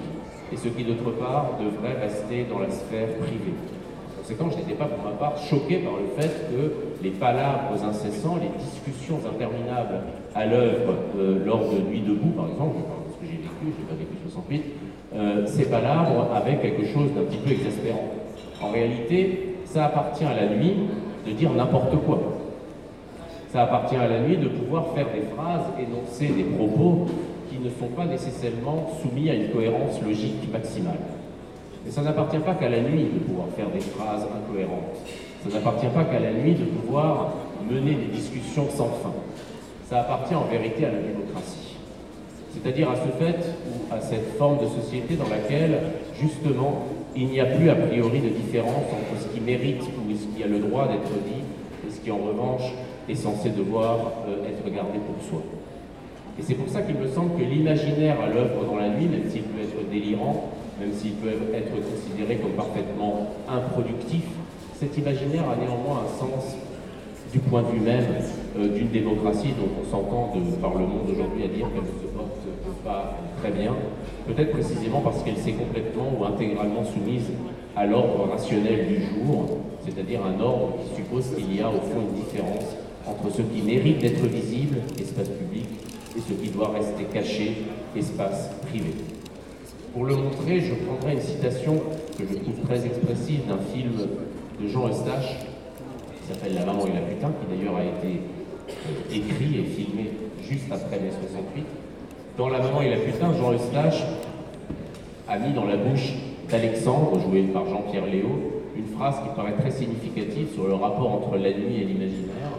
et 0.52 0.56
ce 0.56 0.68
qui, 0.68 0.84
d'autre 0.84 1.10
part, 1.18 1.58
devrait 1.58 1.98
rester 2.00 2.44
dans 2.50 2.58
la 2.58 2.70
sphère 2.70 3.08
privée. 3.18 3.56
Je 4.38 4.56
n'étais 4.56 4.74
pas, 4.74 4.86
pour 4.86 5.04
ma 5.04 5.16
part, 5.16 5.36
choqué 5.38 5.78
par 5.78 5.94
le 5.94 6.20
fait 6.20 6.48
que 6.50 7.02
les 7.02 7.10
palabres 7.10 7.82
incessants, 7.84 8.36
les 8.36 8.50
discussions 8.62 9.18
interminables 9.26 10.00
à 10.34 10.46
l'œuvre 10.46 10.94
euh, 11.18 11.44
lors 11.44 11.60
de 11.70 11.80
Nuit 11.88 12.00
debout, 12.00 12.30
par 12.30 12.48
exemple, 12.48 12.76
je 12.78 12.84
parle 12.84 13.04
de 13.06 13.12
ce 13.12 13.18
que 13.20 13.26
j'ai 13.26 13.38
vécu, 13.38 13.50
je 13.62 13.82
n'ai 13.82 13.88
pas 13.88 13.98
vécu 13.98 14.16
68, 14.24 14.62
euh, 15.14 15.46
ces 15.46 15.64
palabres 15.66 16.28
avaient 16.34 16.56
quelque 16.56 16.86
chose 16.86 17.12
d'un 17.14 17.22
petit 17.22 17.38
peu 17.38 17.50
exaspérant. 17.52 18.08
En 18.62 18.70
réalité, 18.70 19.56
ça 19.64 19.86
appartient 19.86 20.24
à 20.24 20.34
la 20.34 20.48
nuit 20.48 20.74
de 21.26 21.32
dire 21.32 21.52
n'importe 21.52 21.96
quoi. 22.04 22.20
Ça 23.52 23.62
appartient 23.62 23.96
à 23.96 24.08
la 24.08 24.20
nuit 24.20 24.38
de 24.38 24.48
pouvoir 24.48 24.86
faire 24.94 25.06
des 25.14 25.22
phrases, 25.34 25.66
énoncer 25.78 26.28
des 26.28 26.44
propos 26.44 27.06
qui 27.50 27.58
ne 27.58 27.68
sont 27.68 27.94
pas 27.94 28.06
nécessairement 28.06 28.90
soumis 29.02 29.28
à 29.28 29.34
une 29.34 29.50
cohérence 29.50 30.00
logique 30.02 30.50
maximale. 30.50 30.98
Mais 31.84 31.90
ça 31.90 32.02
n'appartient 32.02 32.38
pas 32.38 32.54
qu'à 32.54 32.68
la 32.68 32.80
nuit 32.80 33.04
de 33.04 33.18
pouvoir 33.18 33.48
faire 33.56 33.68
des 33.70 33.80
phrases 33.80 34.22
incohérentes. 34.22 34.96
Ça 35.42 35.58
n'appartient 35.58 35.92
pas 35.94 36.04
qu'à 36.04 36.20
la 36.20 36.32
nuit 36.32 36.54
de 36.54 36.64
pouvoir 36.64 37.32
mener 37.68 37.94
des 37.94 38.16
discussions 38.16 38.68
sans 38.70 38.88
fin. 39.02 39.12
Ça 39.88 40.00
appartient 40.00 40.34
en 40.34 40.44
vérité 40.44 40.86
à 40.86 40.92
la 40.92 40.98
démocratie. 40.98 41.76
C'est-à-dire 42.52 42.90
à 42.90 42.96
ce 42.96 43.24
fait 43.24 43.38
ou 43.66 43.94
à 43.94 44.00
cette 44.00 44.36
forme 44.36 44.58
de 44.58 44.66
société 44.66 45.14
dans 45.16 45.28
laquelle, 45.28 45.78
justement, 46.20 46.84
il 47.16 47.26
n'y 47.26 47.40
a 47.40 47.46
plus 47.46 47.68
a 47.68 47.74
priori 47.74 48.20
de 48.20 48.28
différence 48.28 48.86
entre 48.86 49.22
ce 49.22 49.28
qui 49.34 49.40
mérite 49.40 49.80
ou 49.82 50.14
ce 50.14 50.36
qui 50.36 50.42
a 50.42 50.46
le 50.46 50.58
droit 50.58 50.86
d'être 50.86 51.12
dit 51.26 51.42
et 51.86 51.90
ce 51.90 52.00
qui 52.00 52.10
en 52.10 52.18
revanche 52.18 52.72
est 53.08 53.14
censé 53.14 53.50
devoir 53.50 53.98
euh, 54.28 54.48
être 54.48 54.64
gardé 54.72 54.98
pour 54.98 55.28
soi. 55.28 55.42
Et 56.38 56.42
c'est 56.42 56.54
pour 56.54 56.68
ça 56.68 56.82
qu'il 56.82 56.96
me 56.96 57.08
semble 57.08 57.38
que 57.38 57.44
l'imaginaire 57.44 58.16
à 58.20 58.28
l'œuvre 58.28 58.64
dans 58.64 58.76
la 58.76 58.88
nuit, 58.88 59.06
même 59.06 59.28
s'il 59.28 59.42
peut 59.42 59.60
être 59.60 59.90
délirant, 59.90 60.50
même 60.80 60.92
s'il 60.92 61.12
peut 61.12 61.28
être 61.28 61.72
considéré 61.74 62.36
comme 62.36 62.52
parfaitement 62.52 63.30
improductif, 63.48 64.24
cet 64.78 64.96
imaginaire 64.98 65.48
a 65.48 65.56
néanmoins 65.56 66.04
un 66.06 66.18
sens 66.18 66.56
du 67.32 67.38
point 67.38 67.62
de 67.62 67.68
vue 67.68 67.80
même 67.80 68.04
euh, 68.58 68.68
d'une 68.68 68.88
démocratie 68.88 69.54
dont 69.58 69.70
on 69.80 69.90
s'entend 69.90 70.32
par 70.60 70.74
le 70.74 70.86
monde 70.86 71.08
aujourd'hui 71.10 71.44
à 71.44 71.48
dire 71.48 71.66
qu'elle 71.72 71.82
ne 71.82 72.02
se 72.02 72.14
porte 72.14 72.42
pas 72.84 73.16
très 73.40 73.50
bien, 73.50 73.74
peut-être 74.26 74.52
précisément 74.52 75.00
parce 75.00 75.22
qu'elle 75.22 75.36
s'est 75.36 75.52
complètement 75.52 76.12
ou 76.18 76.24
intégralement 76.24 76.84
soumise 76.84 77.30
à 77.74 77.86
l'ordre 77.86 78.28
rationnel 78.30 78.86
du 78.86 78.96
jour, 79.00 79.58
c'est-à-dire 79.84 80.20
un 80.24 80.40
ordre 80.40 80.74
qui 80.82 80.96
suppose 80.96 81.34
qu'il 81.34 81.56
y 81.56 81.60
a 81.60 81.68
au 81.68 81.80
fond 81.80 82.02
une 82.10 82.22
différence 82.22 82.76
entre 83.06 83.34
ce 83.34 83.42
qui 83.42 83.62
mérite 83.62 83.98
d'être 83.98 84.26
visible, 84.26 84.78
espace 85.00 85.28
public, 85.28 85.66
et 86.16 86.20
ce 86.20 86.34
qui 86.34 86.50
doit 86.50 86.68
rester 86.68 87.04
caché, 87.04 87.64
espace 87.96 88.50
privé. 88.68 88.92
Pour 89.92 90.06
le 90.06 90.16
montrer, 90.16 90.58
je 90.60 90.72
prendrai 90.86 91.12
une 91.12 91.20
citation 91.20 91.74
que 92.18 92.24
je 92.26 92.38
trouve 92.38 92.60
très 92.64 92.86
expressive 92.86 93.46
d'un 93.46 93.58
film 93.58 93.92
de 94.58 94.66
Jean 94.66 94.88
Eustache, 94.88 95.36
qui 96.16 96.32
s'appelle 96.32 96.54
La 96.54 96.64
maman 96.64 96.86
et 96.86 96.94
la 96.94 97.00
putain, 97.00 97.28
qui 97.28 97.54
d'ailleurs 97.54 97.76
a 97.76 97.84
été 97.84 98.20
euh, 98.70 99.14
écrit 99.14 99.58
et 99.58 99.64
filmé 99.64 100.10
juste 100.48 100.72
après 100.72 100.98
mai 100.98 101.10
68, 101.10 101.66
dans 102.38 102.48
La 102.48 102.60
maman 102.60 102.80
et 102.80 102.88
la 102.88 102.96
putain, 102.96 103.34
Jean 103.34 103.52
Eustache 103.52 104.02
a 105.28 105.38
mis 105.38 105.52
dans 105.52 105.66
la 105.66 105.76
bouche 105.76 106.14
d'Alexandre, 106.50 107.20
joué 107.20 107.42
par 107.52 107.66
Jean-Pierre 107.66 108.06
Léo, 108.06 108.62
une 108.74 108.86
phrase 108.96 109.16
qui 109.16 109.36
paraît 109.36 109.56
très 109.60 109.70
significative 109.70 110.54
sur 110.54 110.68
le 110.68 110.74
rapport 110.74 111.12
entre 111.12 111.36
la 111.36 111.50
nuit 111.52 111.82
et 111.82 111.84
l'imaginaire. 111.84 112.56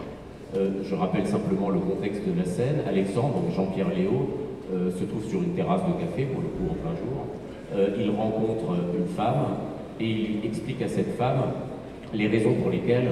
Euh, 0.55 0.83
je 0.87 0.93
rappelle 0.93 1.25
simplement 1.25 1.69
le 1.69 1.79
contexte 1.79 2.21
de 2.27 2.37
la 2.37 2.45
scène. 2.45 2.83
Alexandre, 2.87 3.41
Jean-Pierre 3.55 3.89
Léo, 3.89 4.29
euh, 4.73 4.91
se 4.91 5.05
trouve 5.05 5.23
sur 5.29 5.41
une 5.41 5.53
terrasse 5.53 5.81
de 5.81 5.93
café, 6.03 6.25
pour 6.25 6.41
le 6.41 6.49
coup 6.49 6.71
en 6.71 6.75
plein 6.75 6.95
jour. 6.97 7.27
Euh, 7.75 7.89
il 7.99 8.09
rencontre 8.09 8.75
une 8.97 9.07
femme 9.15 9.45
et 9.99 10.09
il 10.09 10.45
explique 10.45 10.81
à 10.81 10.87
cette 10.87 11.15
femme 11.15 11.41
les 12.13 12.27
raisons 12.27 12.53
pour 12.61 12.69
lesquelles 12.69 13.09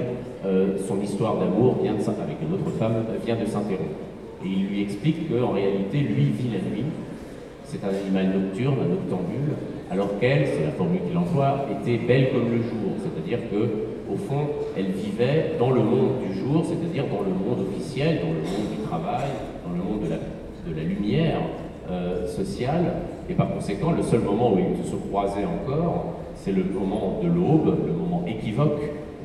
son 0.88 1.00
histoire 1.00 1.36
d'amour 1.36 1.76
avec 1.80 2.36
une 2.42 2.54
autre 2.54 2.70
femme 2.78 3.04
vient 3.24 3.36
de 3.36 3.46
s'interrompre. 3.46 3.98
Et 4.44 4.48
il 4.48 4.66
lui 4.66 4.82
explique 4.82 5.28
qu'en 5.28 5.50
réalité, 5.50 5.98
lui 5.98 6.24
vit 6.24 6.50
la 6.52 6.58
nuit. 6.58 6.84
C'est 7.64 7.82
un 7.84 7.88
animal 7.88 8.38
nocturne, 8.38 8.76
un 8.84 8.88
noctambule, 8.88 9.54
alors 9.90 10.18
qu'elle, 10.18 10.46
c'est 10.46 10.64
la 10.64 10.72
formule 10.72 11.00
qu'il 11.08 11.16
emploie, 11.16 11.66
était 11.80 11.98
belle 11.98 12.32
comme 12.32 12.50
le 12.50 12.58
jour. 12.58 12.96
C'est-à-dire 12.98 13.38
que, 13.50 14.12
au 14.12 14.16
fond, 14.16 14.48
elle 14.76 14.90
vivait 14.92 15.52
dans 15.58 15.70
le 15.70 15.80
monde 15.80 16.20
du 16.26 16.38
jour, 16.38 16.64
c'est-à-dire 16.66 17.04
dans 17.06 17.22
le 17.22 17.30
monde 17.30 17.66
officiel, 17.68 18.20
dans 18.20 18.32
le 18.32 18.42
monde 18.42 18.70
du 18.76 18.82
travail, 18.86 19.30
dans 19.64 19.72
le 19.72 19.82
monde 19.82 20.01
de 20.66 20.74
la, 20.76 20.82
lumière 20.82 21.40
euh, 21.90 22.26
sociale. 22.26 22.92
Et 23.28 23.34
par 23.34 23.52
conséquent, 23.52 23.92
le 23.92 24.02
seul 24.02 24.20
moment 24.20 24.52
où 24.52 24.58
ils 24.58 24.88
se 24.88 24.96
croisaient 24.96 25.44
encore, 25.44 26.14
c'est 26.34 26.52
le 26.52 26.64
moment 26.64 27.20
de 27.22 27.28
l'aube, 27.28 27.86
le 27.86 27.92
moment 27.92 28.24
équivoque 28.26 28.80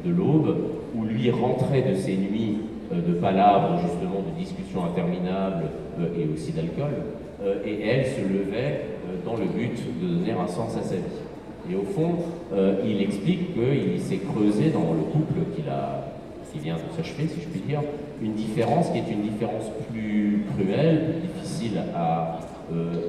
de 0.06 0.12
l'aube, 0.12 0.56
où 0.96 1.04
lui 1.04 1.30
rentrait 1.30 1.84
de 1.84 1.96
ses 1.96 2.16
nuits 2.18 2.58
euh, 2.92 2.96
de 2.96 3.14
palabres, 3.14 3.80
justement, 3.82 4.22
de 4.22 4.40
discussions 4.40 4.86
interminables 4.86 5.66
euh, 6.00 6.08
et 6.20 6.28
aussi 6.34 6.52
d'alcool. 6.52 6.94
Et 7.66 7.88
elle 7.88 8.04
se 8.04 8.22
levait 8.22 8.82
dans 9.24 9.36
le 9.36 9.46
but 9.46 9.78
de 10.02 10.08
donner 10.08 10.32
un 10.32 10.48
sens 10.48 10.76
à 10.76 10.82
sa 10.82 10.96
vie. 10.96 11.72
Et 11.72 11.76
au 11.76 11.84
fond, 11.84 12.16
il 12.84 13.00
explique 13.00 13.54
qu'il 13.54 14.02
s'est 14.02 14.18
creusé 14.18 14.72
dans 14.72 14.94
le 14.94 15.04
couple 15.12 15.56
qu'il 15.56 15.70
a, 15.70 16.08
qui 16.52 16.58
vient 16.58 16.76
de 16.76 16.98
s'achever, 16.98 17.28
si 17.28 17.40
je 17.40 17.48
puis 17.48 17.62
dire, 17.62 17.82
une 18.22 18.34
différence 18.34 18.90
qui 18.90 18.98
est 18.98 19.12
une 19.12 19.22
différence 19.22 19.66
plus 19.92 20.44
cruelle, 20.54 21.16
plus 21.20 21.30
difficile 21.30 21.82
à, 21.96 22.40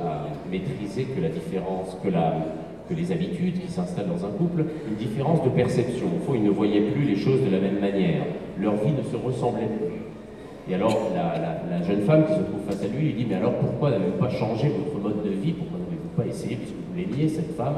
à 0.02 0.26
maîtriser 0.50 1.04
que 1.04 1.20
la 1.20 1.28
différence, 1.28 1.96
que 2.02 2.94
les 2.94 3.12
habitudes 3.12 3.60
qui 3.60 3.70
s'installent 3.70 4.08
dans 4.08 4.24
un 4.24 4.30
couple, 4.30 4.64
une 4.88 4.96
différence 4.96 5.42
de 5.44 5.50
perception. 5.50 6.06
Au 6.06 6.24
fond, 6.24 6.34
ils 6.34 6.44
ne 6.44 6.50
voyaient 6.50 6.90
plus 6.92 7.04
les 7.04 7.16
choses 7.16 7.40
de 7.42 7.50
la 7.50 7.60
même 7.60 7.80
manière. 7.80 8.22
Leur 8.60 8.74
vie 8.74 8.92
ne 8.92 9.02
se 9.02 9.16
ressemblait 9.16 9.66
plus. 9.66 9.98
Et 10.70 10.74
alors, 10.74 11.10
la, 11.14 11.82
jeune 11.82 12.02
femme 12.02 12.26
qui 12.26 12.34
se 12.34 12.40
trouve 12.40 12.60
face 12.66 12.82
à 12.82 12.88
lui 12.88 13.06
lui 13.06 13.12
dit 13.14 13.26
Mais 13.28 13.36
alors, 13.36 13.54
pourquoi 13.54 13.90
n'avez-vous 13.90 14.18
pas 14.18 14.28
changé 14.28 14.68
votre 14.68 15.02
mode 15.02 15.24
de 15.24 15.30
vie? 15.30 15.52
Pourquoi 15.52 15.78
n'avez-vous 15.78 16.08
pas 16.16 16.26
essayé, 16.26 16.56
puisque 16.56 16.74
vous 16.74 16.96
l'aimiez, 16.96 17.28
cette 17.28 17.56
femme, 17.56 17.76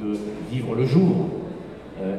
de 0.00 0.16
vivre 0.50 0.74
le 0.74 0.84
jour? 0.84 1.28
euh, 1.28 1.41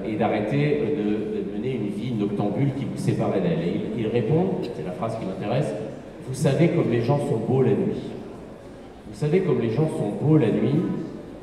et 0.07 0.15
d'arrêter 0.15 0.81
de, 0.97 1.57
mener 1.57 1.75
une 1.75 1.89
vie 1.89 2.13
noctambule 2.13 2.73
qui 2.77 2.85
vous 2.85 2.97
séparait 2.97 3.41
d'elle 3.41 3.59
Et 3.67 3.73
il, 3.95 4.01
il 4.01 4.07
répond 4.07 4.55
c'est 4.75 4.85
la 4.85 4.91
phrase 4.91 5.17
qui 5.19 5.25
m'intéresse 5.25 5.73
Vous 6.27 6.33
savez 6.33 6.69
comme 6.69 6.91
les 6.91 7.01
gens 7.01 7.19
sont 7.19 7.37
beaux 7.47 7.61
la 7.61 7.71
nuit. 7.71 8.01
Vous 9.11 9.19
savez 9.19 9.41
comme 9.41 9.61
les 9.61 9.71
gens 9.71 9.87
sont 9.87 10.25
beaux 10.25 10.37
la 10.37 10.49
nuit 10.49 10.81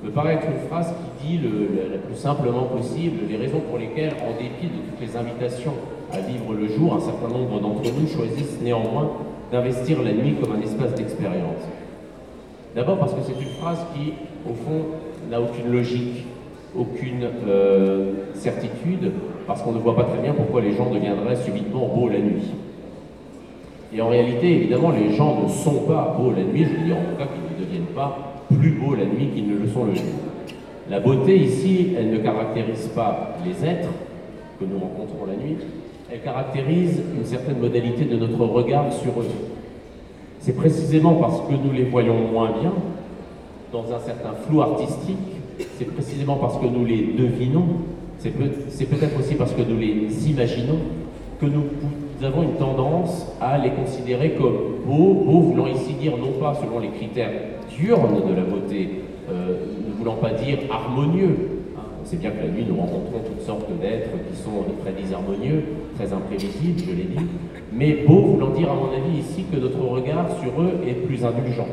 me 0.03 0.11
paraît 0.11 0.35
être 0.35 0.46
une 0.46 0.66
phrase 0.68 0.94
qui 1.20 1.26
dit 1.26 1.38
le, 1.38 1.92
la 1.92 1.98
plus 1.98 2.16
simplement 2.16 2.64
possible 2.64 3.20
les 3.29 3.37
raisons 3.37 3.61
pour 3.61 3.79
lesquelles, 3.79 4.14
en 4.24 4.33
dépit 4.33 4.66
de 4.66 4.81
toutes 4.88 5.00
les 5.00 5.16
invitations 5.16 5.74
à 6.12 6.20
vivre 6.20 6.55
le 6.55 6.68
jour, 6.68 6.94
un 6.94 7.00
certain 7.00 7.29
nombre 7.29 7.61
d'entre 7.61 7.83
nous 7.83 8.09
choisissent 8.09 8.61
néanmoins 8.62 9.11
d'investir 9.53 10.03
la 10.03 10.12
nuit 10.12 10.37
comme 10.40 10.53
un 10.53 10.62
espace 10.62 10.94
d'expérience. 10.94 11.62
D'abord 12.74 12.98
parce 12.98 13.12
que 13.12 13.20
c'est 13.26 13.40
une 13.40 13.55
phrase 13.61 13.79
qui, 13.94 14.12
au 14.48 14.55
fond, 14.55 14.87
n'a 15.31 15.40
aucune 15.40 15.70
logique, 15.70 16.24
aucune 16.78 17.26
euh, 17.48 18.12
certitude, 18.35 19.12
parce 19.46 19.62
qu'on 19.62 19.72
ne 19.72 19.78
voit 19.78 19.96
pas 19.96 20.04
très 20.04 20.22
bien 20.22 20.33
pourquoi 20.33 20.61
les 20.61 20.74
gens 20.74 20.90
deviendraient 20.90 21.37
subitement 21.37 21.88
beaux 21.94 22.09
la 22.09 22.18
nuit. 22.18 22.52
Et 23.92 24.00
en 24.00 24.09
réalité, 24.09 24.56
évidemment, 24.56 24.92
les 24.92 25.14
gens 25.14 25.42
ne 25.42 25.48
sont 25.48 25.80
pas 25.87 26.14
beaux 26.16 26.30
la 26.30 26.44
nuit, 26.44 26.64
je 26.64 26.78
veux 26.78 26.87
dire 26.87 26.96
en 26.96 27.12
tout 27.12 27.18
cas 27.18 27.26
qu'ils 27.26 27.59
ne 27.59 27.64
deviennent 27.66 27.94
pas 27.94 28.35
plus 28.48 28.70
beaux 28.70 28.94
la 28.94 29.04
nuit 29.04 29.28
qu'ils 29.35 29.48
ne 29.48 29.59
le 29.59 29.68
sont 29.68 29.85
le 29.85 29.94
jour. 29.94 30.04
La 30.88 31.00
beauté 31.00 31.37
ici, 31.37 31.94
elle 31.98 32.11
ne 32.11 32.18
caractérise 32.18 32.88
pas 32.94 33.37
les 33.44 33.64
êtres 33.68 33.88
que 34.59 34.64
nous 34.64 34.78
rencontrons 34.78 35.26
la 35.26 35.35
nuit, 35.35 35.56
elle 36.12 36.20
caractérise 36.20 37.00
une 37.16 37.24
certaine 37.24 37.59
modalité 37.59 38.04
de 38.04 38.16
notre 38.16 38.44
regard 38.44 38.92
sur 38.92 39.12
eux. 39.20 39.28
C'est 40.40 40.56
précisément 40.56 41.14
parce 41.14 41.40
que 41.42 41.52
nous 41.52 41.72
les 41.72 41.85
voyons 41.85 42.16
moins 42.33 42.50
bien, 42.61 42.72
dans 43.72 43.85
un 43.94 44.00
certain 44.00 44.33
flou 44.46 44.62
artistique, 44.62 45.16
c'est 45.79 45.87
précisément 45.87 46.37
parce 46.37 46.59
que 46.59 46.66
nous 46.66 46.85
les 46.85 47.14
devinons, 47.18 47.66
c'est 48.18 48.31
peut-être 48.31 49.18
aussi 49.18 49.35
parce 49.35 49.53
que 49.53 49.62
nous 49.62 49.79
les 49.79 50.31
imaginons, 50.31 50.79
que 51.40 51.46
nous, 51.46 51.64
avons 52.23 52.42
une 52.42 52.57
tendance 52.57 53.27
à 53.40 53.57
les 53.57 53.70
considérer 53.70 54.33
comme 54.33 54.59
beaux, 54.87 55.14
beaux 55.14 55.40
voulant 55.40 55.66
ici 55.66 55.94
dire 55.94 56.18
non 56.18 56.33
pas 56.38 56.55
selon 56.55 56.79
les 56.79 56.90
critères 56.90 57.33
diurnes 57.70 58.20
de 58.29 58.35
la 58.35 58.42
beauté, 58.42 58.90
euh, 59.31 59.57
ne 59.88 59.96
voulant 59.96 60.16
pas 60.16 60.33
dire 60.33 60.59
harmonieux. 60.70 61.35
On 62.03 62.07
sait 62.07 62.16
bien 62.16 62.31
que 62.31 62.44
la 62.44 62.49
nuit, 62.49 62.66
nous 62.68 62.77
rencontrons 62.77 63.20
toutes 63.27 63.46
sortes 63.46 63.70
d'êtres 63.81 64.11
qui 64.31 64.37
sont 64.37 64.64
très 64.83 64.92
disharmonieux, 64.92 65.64
très 65.96 66.12
imprévisibles, 66.12 66.81
je 66.81 66.90
l'ai 66.90 67.05
dit, 67.05 67.27
mais 67.73 68.05
beaux 68.07 68.23
voulant 68.23 68.51
dire, 68.51 68.70
à 68.70 68.75
mon 68.75 68.88
avis, 68.88 69.18
ici, 69.18 69.44
que 69.51 69.59
notre 69.59 69.81
regard 69.81 70.27
sur 70.42 70.61
eux 70.61 70.81
est 70.87 71.07
plus 71.07 71.25
indulgent 71.25 71.68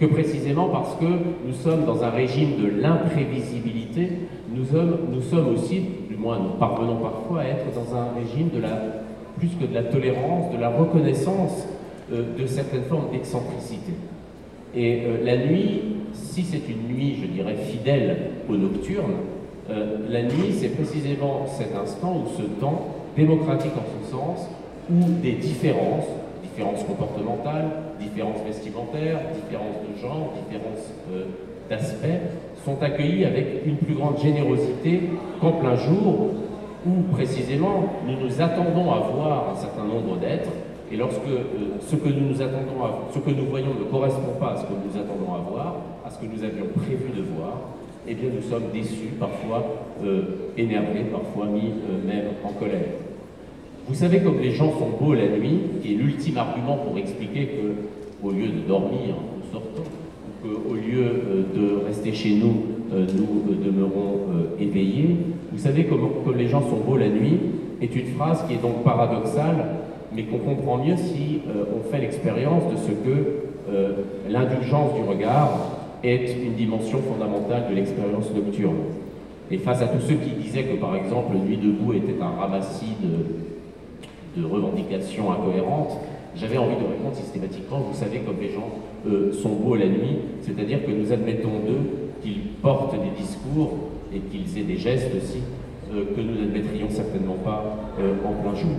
que 0.00 0.06
précisément 0.06 0.68
parce 0.68 0.94
que 0.96 1.04
nous 1.04 1.52
sommes 1.52 1.84
dans 1.84 2.02
un 2.02 2.08
régime 2.08 2.56
de 2.56 2.80
l'imprévisibilité, 2.80 4.08
nous 4.52 4.64
sommes, 4.64 4.96
nous 5.12 5.20
sommes 5.20 5.54
aussi, 5.54 5.82
du 6.08 6.16
moins 6.16 6.38
nous 6.38 6.58
parvenons 6.58 6.96
parfois 6.96 7.42
à 7.42 7.44
être 7.44 7.66
dans 7.74 7.94
un 7.94 8.08
régime 8.18 8.48
de 8.48 8.62
la, 8.62 8.80
plus 9.38 9.50
que 9.60 9.66
de 9.66 9.74
la 9.74 9.82
tolérance, 9.82 10.52
de 10.52 10.58
la 10.58 10.70
reconnaissance 10.70 11.66
euh, 12.12 12.22
de 12.38 12.46
certaines 12.46 12.84
formes 12.84 13.10
d'excentricité. 13.12 13.92
Et 14.74 15.02
euh, 15.04 15.24
la 15.24 15.36
nuit, 15.36 15.82
si 16.14 16.44
c'est 16.44 16.62
une 16.68 16.94
nuit, 16.94 17.18
je 17.20 17.26
dirais, 17.26 17.56
fidèle 17.56 18.16
au 18.48 18.56
nocturne, 18.56 19.12
euh, 19.68 19.98
la 20.08 20.22
nuit, 20.22 20.54
c'est 20.58 20.70
précisément 20.70 21.46
cet 21.46 21.76
instant 21.76 22.24
ou 22.24 22.38
ce 22.38 22.42
temps 22.58 22.86
démocratique 23.16 23.72
en 23.76 24.06
ce 24.06 24.10
sens, 24.10 24.48
où 24.90 25.20
des 25.22 25.32
différences, 25.32 26.06
différences 26.50 26.84
comportementales, 26.84 27.70
différences 27.98 28.42
vestimentaires, 28.46 29.20
différences 29.34 29.76
de 29.86 30.00
genre, 30.00 30.32
différences 30.48 30.92
euh, 31.12 31.24
d'aspect, 31.68 32.20
sont 32.64 32.82
accueillies 32.82 33.24
avec 33.24 33.66
une 33.66 33.76
plus 33.76 33.94
grande 33.94 34.18
générosité 34.18 35.02
qu'en 35.40 35.52
plein 35.52 35.76
jour, 35.76 36.30
où 36.86 37.02
précisément 37.12 37.84
nous 38.06 38.26
nous 38.26 38.40
attendons 38.40 38.90
à 38.90 38.98
voir 39.00 39.54
un 39.54 39.56
certain 39.56 39.84
nombre 39.84 40.18
d'êtres, 40.18 40.50
et 40.92 40.96
lorsque 40.96 41.26
euh, 41.28 41.78
ce 41.88 41.96
que 41.96 42.08
nous 42.08 42.30
nous 42.30 42.42
attendons 42.42 42.82
à, 42.84 43.12
ce 43.14 43.18
que 43.20 43.30
nous 43.30 43.46
voyons 43.46 43.74
ne 43.78 43.84
correspond 43.84 44.34
pas 44.40 44.52
à 44.52 44.56
ce 44.56 44.62
que 44.62 44.72
nous 44.72 44.98
attendons 44.98 45.34
à 45.34 45.38
voir, 45.38 45.76
à 46.04 46.10
ce 46.10 46.18
que 46.18 46.26
nous 46.26 46.42
avions 46.42 46.66
prévu 46.74 47.10
de 47.16 47.22
voir, 47.22 47.58
eh 48.08 48.14
bien 48.14 48.30
nous 48.34 48.42
sommes 48.42 48.70
déçus, 48.72 49.14
parfois 49.20 49.64
euh, 50.04 50.22
énervés, 50.56 51.04
parfois 51.12 51.46
mis 51.46 51.72
même 52.06 52.24
en 52.44 52.52
colère. 52.52 53.09
Vous 53.90 53.96
savez 53.96 54.20
comme 54.20 54.40
les 54.40 54.52
gens 54.52 54.70
sont 54.78 54.90
beaux 55.00 55.14
la 55.14 55.26
nuit, 55.26 55.58
qui 55.82 55.94
est 55.94 55.96
l'ultime 55.96 56.38
argument 56.38 56.76
pour 56.76 56.96
expliquer 56.96 57.46
que, 57.46 58.24
au 58.24 58.30
lieu 58.30 58.46
de 58.46 58.60
dormir, 58.68 59.16
nous 59.36 59.52
sortons, 59.52 59.82
ou 59.82 60.46
qu'au 60.46 60.74
lieu 60.74 61.02
euh, 61.02 61.42
de 61.56 61.84
rester 61.86 62.12
chez 62.12 62.36
nous, 62.36 62.66
euh, 62.94 63.04
nous 63.16 63.52
euh, 63.52 63.66
demeurons 63.66 64.20
éveillés. 64.60 65.16
Vous 65.52 65.58
savez 65.58 65.86
comme, 65.86 66.08
les 66.36 66.46
gens 66.46 66.60
sont 66.60 66.76
beaux 66.86 66.96
la 66.96 67.08
nuit 67.08 67.36
est 67.82 67.96
une 67.96 68.06
phrase 68.14 68.44
qui 68.46 68.54
est 68.54 68.62
donc 68.62 68.84
paradoxale, 68.84 69.56
mais 70.14 70.22
qu'on 70.22 70.38
comprend 70.38 70.78
mieux 70.78 70.96
si 70.96 71.40
on 71.48 71.90
fait 71.90 71.98
l'expérience 71.98 72.62
de 72.70 72.76
ce 72.76 72.92
que 72.92 74.30
l'indulgence 74.30 74.94
du 74.94 75.02
regard 75.02 75.50
est 76.04 76.36
une 76.44 76.54
dimension 76.54 76.98
fondamentale 76.98 77.64
de 77.70 77.74
l'expérience 77.74 78.26
nocturne. 78.34 78.76
Et 79.50 79.58
face 79.58 79.82
à 79.82 79.86
tous 79.86 80.06
ceux 80.06 80.14
qui 80.14 80.30
disaient 80.30 80.64
que, 80.64 80.76
par 80.76 80.94
exemple, 80.94 81.36
Nuit 81.36 81.56
debout 81.56 81.94
était 81.94 82.20
un 82.22 82.40
ramassis 82.40 82.94
de, 83.02 83.49
de 84.36 84.44
revendications 84.44 85.32
incohérentes, 85.32 85.98
j'avais 86.36 86.58
envie 86.58 86.76
de 86.76 86.86
répondre 86.86 87.14
systématiquement, 87.14 87.80
vous 87.80 87.94
savez 87.94 88.20
comme 88.20 88.40
les 88.40 88.52
gens 88.52 88.70
euh, 89.06 89.32
sont 89.32 89.54
beaux 89.54 89.74
la 89.74 89.86
nuit, 89.86 90.18
c'est-à-dire 90.42 90.84
que 90.84 90.90
nous 90.90 91.12
admettons 91.12 91.58
d'eux 91.66 92.12
qu'ils 92.22 92.42
portent 92.62 92.94
des 92.94 93.10
discours 93.20 93.74
et 94.14 94.20
qu'ils 94.20 94.58
aient 94.58 94.64
des 94.64 94.76
gestes 94.76 95.10
aussi 95.16 95.42
euh, 95.92 96.04
que 96.14 96.20
nous 96.20 96.34
n'admettrions 96.34 96.88
certainement 96.88 97.36
pas 97.44 97.64
euh, 97.98 98.14
en 98.24 98.32
plein 98.42 98.54
jour. 98.54 98.76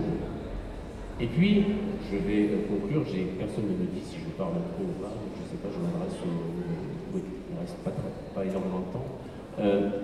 Et 1.20 1.26
puis, 1.26 1.64
je 2.10 2.16
vais 2.16 2.48
conclure, 2.68 3.02
personne 3.38 3.64
ne 3.64 3.84
me 3.84 3.90
dit 3.92 4.00
si 4.02 4.16
je 4.16 4.30
parle 4.36 4.52
trop 4.52 4.84
ou 4.84 5.02
pas, 5.02 5.12
je 5.36 5.42
ne 5.42 5.48
sais 5.50 5.62
pas, 5.62 5.68
je 5.72 5.78
m'adresse 5.78 6.18
au... 6.22 7.14
Oui, 7.14 7.20
il 7.50 7.54
ne 7.54 7.60
reste 7.60 7.76
pas, 7.84 7.90
pas 8.34 8.44
énormément 8.44 8.80
de 8.80 8.92
temps. 8.92 9.98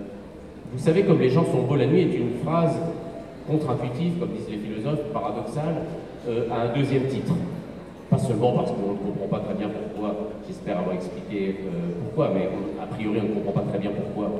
vous 0.71 0.79
savez 0.79 1.03
comme 1.03 1.19
les 1.19 1.29
gens 1.29 1.45
sont 1.45 1.63
beaux 1.63 1.75
la 1.75 1.87
nuit 1.87 2.01
est 2.01 2.15
une 2.15 2.37
phrase 2.43 2.75
contre-intuitive, 3.49 4.19
comme 4.19 4.29
disent 4.29 4.49
les 4.49 4.57
philosophes, 4.57 5.03
paradoxale, 5.11 5.83
euh, 6.27 6.49
à 6.51 6.69
un 6.69 6.73
deuxième 6.73 7.07
titre. 7.07 7.33
Pas 8.09 8.17
seulement 8.17 8.53
parce 8.53 8.71
qu'on 8.71 8.93
ne 8.93 8.97
comprend 8.97 9.27
pas 9.29 9.39
très 9.45 9.53
bien 9.53 9.69
pourquoi, 9.69 10.15
j'espère 10.47 10.79
avoir 10.79 10.95
expliqué 10.95 11.55
euh, 11.65 11.93
pourquoi, 12.03 12.31
mais 12.33 12.49
a 12.81 12.87
priori 12.87 13.19
on 13.21 13.29
ne 13.29 13.33
comprend 13.35 13.61
pas 13.61 13.69
très 13.69 13.79
bien 13.79 13.91
pourquoi 13.91 14.31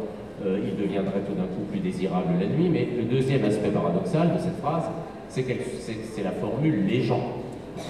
euh, 0.46 0.60
il 0.64 0.76
deviendrait 0.76 1.22
tout 1.28 1.36
d'un 1.36 1.44
coup 1.44 1.66
plus 1.70 1.80
désirable 1.80 2.34
la 2.40 2.48
nuit. 2.48 2.70
Mais 2.70 2.88
le 2.98 3.04
deuxième 3.04 3.46
aspect 3.46 3.70
paradoxal 3.70 4.34
de 4.34 4.40
cette 4.40 4.60
phrase, 4.60 4.84
c'est 5.28 5.46
c'est 5.46 6.24
la 6.24 6.32
formule 6.32 6.86
les 6.88 7.02
gens. 7.02 7.22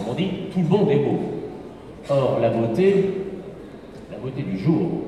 On 0.08 0.14
dit 0.14 0.30
tout 0.54 0.60
le 0.60 0.68
monde 0.68 0.92
est 0.92 1.00
beau. 1.00 1.20
Or, 2.10 2.40
la 2.42 2.50
beauté, 2.50 3.14
la 4.12 4.18
beauté 4.18 4.42
du 4.42 4.58
jour, 4.58 5.04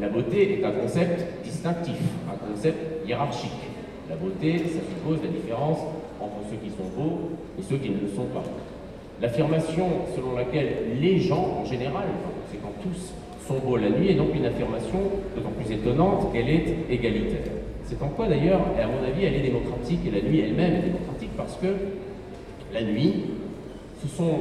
la 0.00 0.08
beauté 0.08 0.58
est 0.58 0.64
un 0.64 0.72
concept 0.72 1.44
distinctif, 1.44 1.96
un 2.28 2.52
concept 2.52 3.06
hiérarchique. 3.06 3.69
La 4.10 4.16
beauté, 4.16 4.58
ça 4.58 4.80
suppose 4.90 5.22
la 5.22 5.30
différence 5.30 5.78
entre 6.20 6.42
ceux 6.50 6.56
qui 6.56 6.70
sont 6.70 6.90
beaux 6.98 7.30
et 7.56 7.62
ceux 7.62 7.76
qui 7.76 7.90
ne 7.90 8.00
le 8.00 8.08
sont 8.08 8.26
pas. 8.34 8.42
L'affirmation 9.22 9.86
selon 10.16 10.34
laquelle 10.34 10.98
les 11.00 11.20
gens, 11.20 11.62
en 11.62 11.64
général, 11.64 12.06
c'est 12.50 12.58
quand 12.60 12.72
tous 12.82 13.14
sont 13.46 13.64
beaux 13.64 13.76
la 13.76 13.88
nuit, 13.90 14.10
est 14.10 14.14
donc 14.14 14.34
une 14.34 14.46
affirmation 14.46 14.98
d'autant 15.36 15.52
plus 15.52 15.72
étonnante 15.72 16.32
qu'elle 16.32 16.48
est 16.48 16.76
égalitaire. 16.90 17.52
C'est 17.84 18.02
en 18.02 18.08
quoi 18.08 18.26
d'ailleurs, 18.26 18.60
à 18.82 18.86
mon 18.88 19.06
avis, 19.06 19.26
elle 19.26 19.36
est 19.36 19.48
démocratique 19.48 20.00
et 20.04 20.10
la 20.10 20.28
nuit 20.28 20.40
elle-même 20.40 20.74
est 20.74 20.86
démocratique 20.86 21.30
parce 21.36 21.56
que 21.58 21.68
la 22.74 22.82
nuit, 22.82 23.26
ce 24.02 24.08
sont 24.08 24.40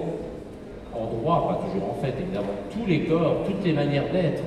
en 0.95 1.05
droit, 1.05 1.47
pas 1.47 1.67
toujours 1.67 1.91
en 1.91 2.01
fait 2.01 2.15
évidemment, 2.19 2.55
tous 2.71 2.87
les 2.87 3.01
corps, 3.01 3.43
toutes 3.45 3.63
les 3.63 3.73
manières 3.73 4.11
d'être, 4.11 4.41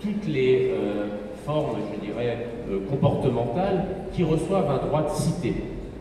toutes 0.00 0.28
les 0.28 0.70
euh, 0.70 1.08
formes, 1.48 1.78
je 1.94 2.06
dirais, 2.06 2.46
euh, 2.70 2.80
comportementales 2.90 3.86
qui 4.12 4.22
reçoivent 4.22 4.70
un 4.70 4.86
droit 4.86 5.02
de 5.02 5.16
cité. 5.16 5.54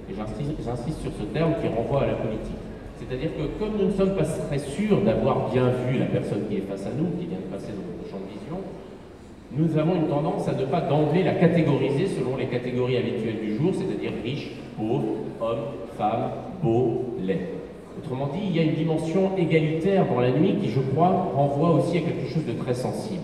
Et 0.10 0.14
j'insiste 0.14 1.02
sur 1.02 1.12
ce 1.18 1.24
terme 1.34 1.54
qui 1.62 1.68
renvoie 1.70 2.04
à 2.04 2.08
la 2.08 2.14
politique. 2.16 2.60
C'est-à-dire 3.00 3.30
que 3.38 3.44
comme 3.58 3.78
nous 3.80 3.88
ne 3.88 3.92
sommes 3.92 4.16
pas 4.16 4.26
très 4.26 4.60
sûrs 4.60 5.02
d'avoir 5.02 5.50
bien 5.52 5.70
vu 5.88 6.00
la 6.00 6.08
personne 6.08 6.48
qui 6.50 6.58
est 6.58 6.68
face 6.70 6.86
à 6.86 6.92
nous, 6.98 7.18
qui 7.18 7.28
vient 7.28 7.40
de 7.40 7.54
passer 7.54 7.72
dans 7.72 7.88
notre 7.88 8.10
champ 8.12 8.20
de 8.20 8.28
vision, 8.28 8.60
nous 9.54 9.78
avons 9.80 9.96
une 9.96 10.10
tendance 10.10 10.50
à 10.50 10.54
ne 10.54 10.66
pas 10.66 10.82
d'emblée 10.82 11.24
la 11.24 11.36
catégoriser 11.36 12.08
selon 12.08 12.36
les 12.36 12.48
catégories 12.48 12.98
habituelles 12.98 13.40
du 13.42 13.56
jour, 13.56 13.72
c'est-à-dire 13.74 14.12
riche, 14.24 14.52
pauvre, 14.78 15.06
homme, 15.40 15.64
femme, 15.98 16.32
beau, 16.62 17.16
laid. 17.22 17.40
Autrement 17.98 18.28
dit, 18.28 18.42
il 18.50 18.56
y 18.56 18.60
a 18.60 18.64
une 18.64 18.76
dimension 18.76 19.32
égalitaire 19.38 20.06
dans 20.08 20.20
la 20.20 20.32
nuit 20.32 20.58
qui, 20.62 20.70
je 20.70 20.82
crois, 20.82 21.32
renvoie 21.34 21.72
aussi 21.72 21.98
à 21.98 22.02
quelque 22.02 22.28
chose 22.28 22.46
de 22.46 22.54
très 22.54 22.74
sensible 22.74 23.22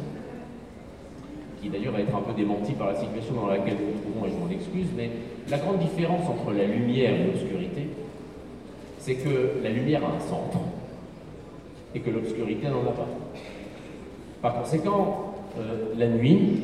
qui 1.64 1.70
d'ailleurs 1.70 1.94
va 1.94 2.02
être 2.02 2.14
un 2.14 2.22
peu 2.22 2.34
démenti 2.34 2.74
par 2.74 2.88
la 2.88 2.96
situation 2.96 3.34
dans 3.34 3.48
laquelle 3.48 3.78
nous 3.80 3.94
nous 3.94 4.02
trouvons, 4.02 4.26
et 4.28 4.32
je 4.32 4.36
m'en 4.36 4.52
excuse, 4.52 4.88
mais 4.98 5.10
la 5.50 5.58
grande 5.58 5.80
différence 5.80 6.28
entre 6.28 6.52
la 6.52 6.66
lumière 6.66 7.14
et 7.14 7.24
l'obscurité, 7.24 7.88
c'est 9.00 9.16
que 9.16 9.64
la 9.64 9.70
lumière 9.70 10.02
a 10.04 10.18
un 10.18 10.20
centre 10.20 10.60
et 11.96 12.00
que 12.00 12.10
l'obscurité 12.10 12.68
n'en 12.68 12.82
a 12.82 12.94
pas. 12.94 13.08
Par 14.42 14.56
conséquent, 14.56 15.36
euh, 15.58 15.94
la 15.98 16.08
nuit 16.08 16.64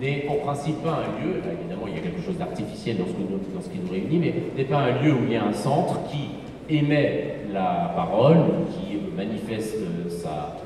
n'est 0.00 0.26
en 0.28 0.36
principe 0.44 0.82
pas 0.82 1.02
un 1.04 1.24
lieu, 1.24 1.34
évidemment 1.60 1.86
il 1.86 1.94
y 1.94 1.98
a 1.98 2.02
quelque 2.02 2.22
chose 2.22 2.38
d'artificiel 2.38 2.96
dans, 2.98 3.60
ce 3.60 3.68
qui 3.68 3.78
nous 3.78 3.90
réunit, 3.90 4.18
mais 4.18 4.34
n'est 4.56 4.68
pas 4.68 4.78
un 4.78 5.02
lieu 5.02 5.12
où 5.12 5.24
il 5.26 5.32
y 5.32 5.36
a 5.36 5.44
un 5.44 5.52
centre 5.52 6.00
qui 6.08 6.30
émet 6.74 7.36
la 7.52 7.92
parole, 7.94 8.38
qui 8.70 8.98
manifeste 9.16 9.76
sa, 10.08 10.56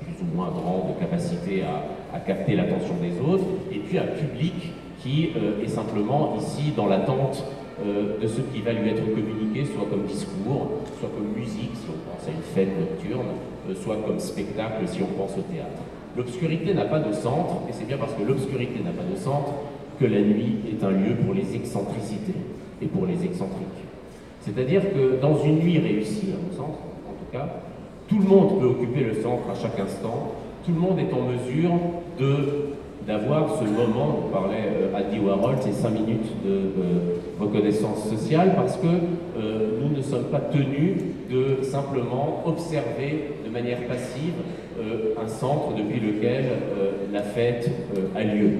plus 0.00 0.14
ou 0.22 0.36
moins 0.36 0.48
grande 0.48 0.98
capacité 0.98 1.62
à, 1.62 1.82
à 2.14 2.20
capter 2.20 2.56
l'attention 2.56 2.94
des 3.00 3.18
autres, 3.20 3.44
et 3.72 3.78
puis 3.78 3.98
un 3.98 4.06
public 4.06 4.72
qui 5.02 5.30
euh, 5.36 5.64
est 5.64 5.68
simplement 5.68 6.36
ici 6.38 6.72
dans 6.76 6.86
l'attente 6.86 7.44
euh, 7.84 8.20
de 8.20 8.26
ce 8.26 8.40
qui 8.40 8.60
va 8.60 8.72
lui 8.72 8.88
être 8.88 9.02
communiqué, 9.02 9.64
soit 9.64 9.86
comme 9.90 10.04
discours, 10.04 10.82
soit 11.00 11.08
comme 11.08 11.32
musique 11.34 11.72
si 11.74 11.88
on 11.88 11.98
pense 12.10 12.28
à 12.28 12.30
une 12.30 12.42
fête 12.54 12.78
nocturne, 12.78 13.26
euh, 13.68 13.74
soit 13.74 13.96
comme 14.06 14.20
spectacle 14.20 14.86
si 14.86 15.00
on 15.02 15.18
pense 15.18 15.32
au 15.32 15.42
théâtre. 15.42 15.82
L'obscurité 16.16 16.74
n'a 16.74 16.84
pas 16.84 17.00
de 17.00 17.12
centre, 17.12 17.62
et 17.68 17.72
c'est 17.72 17.86
bien 17.86 17.96
parce 17.96 18.12
que 18.12 18.22
l'obscurité 18.22 18.80
n'a 18.84 18.90
pas 18.90 19.08
de 19.10 19.16
centre 19.16 19.54
que 19.98 20.04
la 20.04 20.20
nuit 20.20 20.56
est 20.70 20.84
un 20.84 20.90
lieu 20.90 21.14
pour 21.24 21.34
les 21.34 21.56
excentricités 21.56 22.38
et 22.80 22.86
pour 22.86 23.06
les 23.06 23.24
excentriques. 23.24 23.66
C'est-à-dire 24.40 24.82
que 24.92 25.20
dans 25.20 25.42
une 25.42 25.58
nuit 25.60 25.78
réussie, 25.78 26.34
mon 26.50 26.56
sens, 26.56 26.76
en 27.08 27.12
tout 27.12 27.32
cas, 27.32 27.48
tout 28.08 28.18
le 28.18 28.24
monde 28.24 28.60
peut 28.60 28.66
occuper 28.66 29.04
le 29.04 29.22
centre 29.22 29.48
à 29.50 29.54
chaque 29.54 29.78
instant, 29.78 30.32
tout 30.64 30.72
le 30.72 30.80
monde 30.80 30.98
est 30.98 31.12
en 31.12 31.22
mesure 31.22 31.72
d'avoir 33.06 33.58
ce 33.58 33.64
moment, 33.64 34.26
on 34.26 34.32
parlait 34.32 34.68
à 34.94 34.98
Andy 34.98 35.18
Warhol, 35.18 35.56
ces 35.60 35.72
cinq 35.72 35.90
minutes 35.90 36.30
de 36.44 37.42
reconnaissance 37.42 38.08
sociale, 38.08 38.52
parce 38.56 38.76
que 38.76 38.86
euh, 38.86 39.80
nous 39.80 39.96
ne 39.96 40.02
sommes 40.02 40.24
pas 40.24 40.40
tenus 40.40 40.96
de 41.30 41.62
simplement 41.62 42.42
observer 42.46 43.32
de 43.44 43.50
manière 43.50 43.80
passive 43.88 44.34
euh, 44.78 45.14
un 45.22 45.28
centre 45.28 45.74
depuis 45.76 46.00
lequel 46.00 46.44
euh, 46.44 46.90
la 47.12 47.22
fête 47.22 47.70
a 48.14 48.22
lieu. 48.22 48.50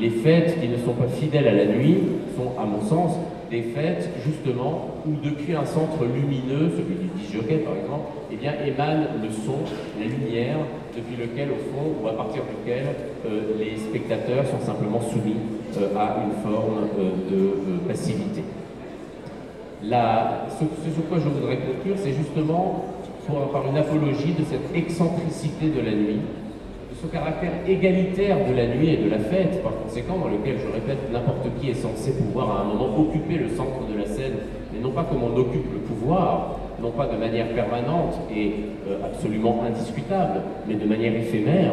Les 0.00 0.10
fêtes 0.10 0.60
qui 0.60 0.68
ne 0.68 0.76
sont 0.76 0.94
pas 0.94 1.08
fidèles 1.08 1.48
à 1.48 1.52
la 1.54 1.66
nuit 1.66 1.98
sont, 2.36 2.58
à 2.60 2.64
mon 2.64 2.80
sens, 2.80 3.16
des 3.50 3.62
fêtes 3.62 4.08
justement 4.24 4.88
où 5.06 5.12
depuis 5.22 5.54
un 5.54 5.64
centre 5.64 6.04
lumineux, 6.04 6.70
celui 6.70 6.96
du 6.96 7.08
disjockey 7.16 7.58
par 7.58 7.74
exemple, 7.76 8.10
eh 8.32 8.36
bien 8.36 8.52
émane 8.66 9.06
le 9.22 9.30
son, 9.30 9.58
la 10.00 10.06
lumière, 10.06 10.56
depuis 10.96 11.16
lequel 11.16 11.48
au 11.50 11.60
fond, 11.70 12.02
ou 12.02 12.08
à 12.08 12.12
partir 12.12 12.42
duquel 12.44 12.86
euh, 13.26 13.58
les 13.58 13.76
spectateurs 13.76 14.46
sont 14.46 14.64
simplement 14.64 15.00
soumis 15.00 15.36
euh, 15.76 15.98
à 15.98 16.22
une 16.24 16.38
forme 16.42 16.88
euh, 16.98 17.10
de 17.30 17.88
passivité. 17.88 18.42
Ce, 19.84 20.92
sur 20.94 21.08
quoi 21.08 21.18
je 21.18 21.28
voudrais 21.28 21.58
conclure, 21.58 21.96
c'est 21.96 22.12
justement 22.12 22.86
par 23.52 23.66
une 23.68 23.76
apologie 23.76 24.32
de 24.32 24.44
cette 24.44 24.74
excentricité 24.74 25.68
de 25.68 25.80
la 25.80 25.92
nuit, 25.92 26.20
ce 27.02 27.06
caractère 27.08 27.52
égalitaire 27.66 28.36
de 28.48 28.54
la 28.54 28.66
nuit 28.66 28.90
et 28.90 28.96
de 28.96 29.10
la 29.10 29.18
fête, 29.18 29.62
par 29.62 29.72
conséquent, 29.82 30.18
dans 30.18 30.28
lequel, 30.28 30.56
je 30.58 30.72
répète, 30.72 31.12
n'importe 31.12 31.48
qui 31.60 31.70
est 31.70 31.74
censé 31.74 32.12
pouvoir 32.12 32.50
à 32.50 32.60
un 32.62 32.64
moment 32.64 32.98
occuper 32.98 33.36
le 33.36 33.48
centre 33.48 33.86
de 33.92 33.98
la 33.98 34.06
scène, 34.06 34.34
mais 34.72 34.80
non 34.80 34.90
pas 34.90 35.04
comme 35.04 35.22
on 35.22 35.36
occupe 35.36 35.70
le 35.72 35.80
pouvoir, 35.80 36.60
non 36.84 36.90
pas 36.90 37.06
de 37.06 37.16
manière 37.16 37.48
permanente 37.48 38.20
et 38.30 38.52
euh, 38.86 38.98
absolument 39.06 39.64
indiscutable, 39.66 40.42
mais 40.68 40.74
de 40.74 40.84
manière 40.84 41.14
éphémère, 41.16 41.72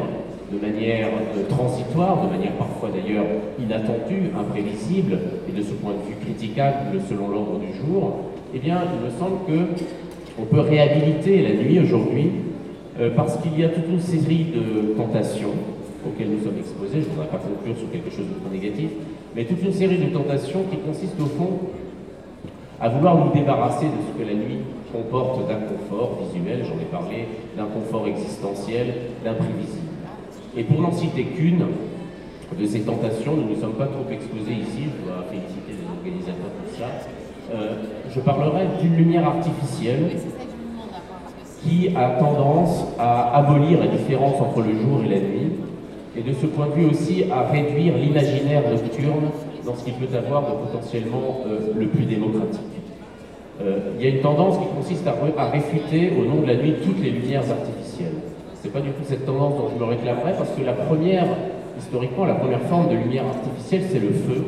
de 0.50 0.58
manière 0.58 1.08
euh, 1.08 1.44
transitoire, 1.50 2.26
de 2.26 2.32
manière 2.32 2.54
parfois 2.54 2.90
d'ailleurs 2.96 3.26
inattendue, 3.60 4.32
imprévisible, 4.40 5.20
et 5.50 5.52
de 5.52 5.62
ce 5.62 5.74
point 5.74 5.92
de 5.92 6.08
vue 6.08 6.16
critiquable 6.16 7.02
selon 7.10 7.28
l'ordre 7.28 7.60
du 7.60 7.74
jour, 7.78 8.32
eh 8.56 8.60
bien, 8.60 8.84
il 8.88 9.06
me 9.06 9.12
semble 9.20 9.46
que 9.46 9.84
on 10.40 10.46
peut 10.46 10.62
réhabiliter 10.62 11.42
la 11.42 11.62
nuit 11.62 11.78
aujourd'hui 11.82 12.32
euh, 13.02 13.10
parce 13.14 13.36
qu'il 13.42 13.60
y 13.60 13.66
a 13.66 13.70
toute 13.70 13.90
une 13.90 14.00
série 14.00 14.46
de 14.56 14.94
tentations 14.96 15.56
auxquelles 16.08 16.30
nous 16.30 16.44
sommes 16.44 16.58
exposés, 16.58 17.04
je 17.04 17.10
ne 17.10 17.14
voudrais 17.14 17.28
pas 17.28 17.38
conclure 17.38 17.78
sur 17.78 17.92
quelque 17.92 18.10
chose 18.10 18.26
de 18.32 18.40
trop 18.40 18.50
négatif, 18.52 18.90
mais 19.36 19.44
toute 19.44 19.62
une 19.62 19.74
série 19.74 19.98
de 19.98 20.08
tentations 20.08 20.64
qui 20.72 20.78
consistent 20.78 21.20
au 21.20 21.26
fond 21.26 21.60
à 22.82 22.90
vouloir 22.90 23.16
nous 23.16 23.32
débarrasser 23.32 23.86
de 23.86 23.92
ce 23.92 24.18
que 24.18 24.28
la 24.28 24.34
nuit 24.34 24.58
comporte 24.92 25.48
d'un 25.48 25.60
confort 25.60 26.18
visuel, 26.24 26.66
j'en 26.66 26.82
ai 26.82 26.86
parlé, 26.86 27.28
d'un 27.56 27.66
confort 27.66 28.08
existentiel, 28.08 28.94
d'imprévisible. 29.24 29.88
Et 30.58 30.64
pour 30.64 30.82
n'en 30.82 30.92
citer 30.92 31.24
qu'une 31.26 31.66
de 32.60 32.66
ces 32.66 32.82
tentations, 32.82 33.36
nous 33.36 33.56
ne 33.56 33.62
sommes 33.62 33.76
pas 33.76 33.86
trop 33.86 34.06
exposés 34.12 34.54
ici, 34.54 34.90
je 34.90 35.06
dois 35.06 35.24
féliciter 35.30 35.78
les 35.78 35.88
organisateurs 35.88 36.52
pour 36.60 36.76
ça, 36.76 36.90
euh, 37.54 37.76
je 38.10 38.20
parlerai 38.20 38.66
d'une 38.82 38.96
lumière 38.96 39.28
artificielle 39.28 40.18
qui 41.64 41.90
a 41.96 42.10
tendance 42.20 42.86
à 42.98 43.38
abolir 43.38 43.80
la 43.80 43.88
différence 43.88 44.42
entre 44.42 44.62
le 44.62 44.76
jour 44.76 45.04
et 45.06 45.10
la 45.10 45.20
nuit, 45.20 45.52
et 46.18 46.22
de 46.22 46.34
ce 46.34 46.48
point 46.48 46.68
de 46.68 46.74
vue 46.74 46.90
aussi 46.90 47.26
à 47.32 47.44
réduire 47.50 47.96
l'imaginaire 47.96 48.64
nocturne 48.70 49.30
dans 49.66 49.76
ce 49.76 49.84
qu'il 49.84 49.94
peut 49.94 50.16
avoir 50.16 50.46
potentiellement 50.46 51.42
euh, 51.48 51.74
le 51.78 51.88
plus 51.88 52.06
démocratique. 52.06 52.62
Euh, 53.62 53.80
il 53.98 54.06
y 54.06 54.08
a 54.08 54.16
une 54.16 54.22
tendance 54.22 54.58
qui 54.58 54.76
consiste 54.76 55.06
à, 55.08 55.46
réfuter 55.50 56.12
au 56.20 56.26
nom 56.26 56.42
de 56.42 56.48
la 56.48 56.56
nuit 56.56 56.76
toutes 56.84 57.02
les 57.02 57.12
lumières 57.12 57.44
artificielles. 57.50 58.14
Ce 58.60 58.68
n'est 58.68 58.74
pas 58.74 58.82
du 58.82 58.90
tout 58.90 59.04
cette 59.06 59.26
tendance 59.26 59.56
dont 59.58 59.70
je 59.74 59.80
me 59.80 59.90
réclamerais, 59.90 60.34
parce 60.38 60.52
que 60.52 60.64
la 60.64 60.74
première, 60.74 61.28
historiquement, 61.78 62.26
la 62.26 62.36
première 62.36 62.62
forme 62.62 62.90
de 62.90 62.96
lumière 62.96 63.26
artificielle, 63.26 63.84
c'est 63.92 64.00
le 64.00 64.12
feu. 64.12 64.46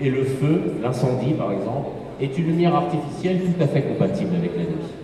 Et 0.00 0.10
le 0.10 0.24
feu, 0.24 0.74
l'incendie 0.82 1.34
par 1.34 1.52
exemple, 1.52 1.88
est 2.20 2.36
une 2.38 2.46
lumière 2.46 2.74
artificielle 2.74 3.40
tout 3.40 3.62
à 3.62 3.66
fait 3.66 3.82
compatible 3.82 4.34
avec 4.36 4.56
la 4.56 4.62
nuit 4.62 4.94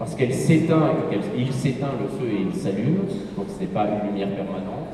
parce 0.00 0.14
qu'elle 0.14 0.32
s'éteint, 0.32 0.94
il 1.36 1.52
s'éteint 1.52 1.92
le 2.00 2.08
feu 2.08 2.32
et 2.32 2.46
il 2.50 2.58
s'allume, 2.58 3.00
donc 3.36 3.46
ce 3.54 3.60
n'est 3.60 3.66
pas 3.66 3.86
une 3.86 4.08
lumière 4.08 4.30
permanente. 4.34 4.89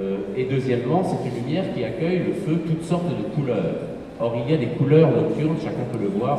Euh, 0.00 0.18
et 0.36 0.44
deuxièmement, 0.44 1.02
c'est 1.02 1.28
une 1.28 1.44
lumière 1.44 1.64
qui 1.74 1.82
accueille 1.82 2.18
le 2.18 2.32
feu 2.32 2.62
toutes 2.66 2.84
sortes 2.84 3.08
de 3.08 3.34
couleurs. 3.34 3.74
Or, 4.20 4.34
il 4.36 4.50
y 4.50 4.54
a 4.54 4.58
des 4.58 4.66
couleurs 4.66 5.10
nocturnes, 5.10 5.56
chacun 5.58 5.84
peut 5.92 5.98
le 6.00 6.08
voir, 6.08 6.38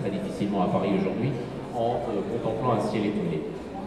très 0.00 0.10
difficilement 0.10 0.62
à 0.62 0.66
Paris 0.66 0.90
aujourd'hui, 1.00 1.30
en 1.74 1.94
euh, 1.94 2.20
contemplant 2.32 2.72
un 2.74 2.80
ciel 2.80 3.06
étoilé. 3.06 3.40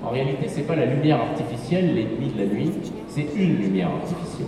En 0.03 0.09
réalité, 0.09 0.47
ce 0.47 0.57
n'est 0.57 0.63
pas 0.63 0.75
la 0.75 0.85
lumière 0.85 1.19
artificielle, 1.21 1.95
l'ennemi 1.95 2.31
de 2.35 2.39
la 2.39 2.47
nuit, 2.47 2.71
c'est 3.07 3.27
une 3.35 3.57
lumière 3.57 3.89
artificielle. 3.89 4.47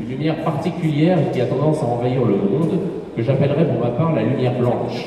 Une 0.00 0.08
lumière 0.08 0.42
particulière 0.42 1.18
qui 1.32 1.40
a 1.40 1.46
tendance 1.46 1.82
à 1.82 1.86
envahir 1.86 2.24
le 2.24 2.36
monde, 2.36 2.78
que 3.16 3.22
j'appellerais 3.22 3.66
pour 3.66 3.78
ma 3.78 3.90
part 3.90 4.14
la 4.14 4.22
lumière 4.22 4.58
blanche. 4.58 5.06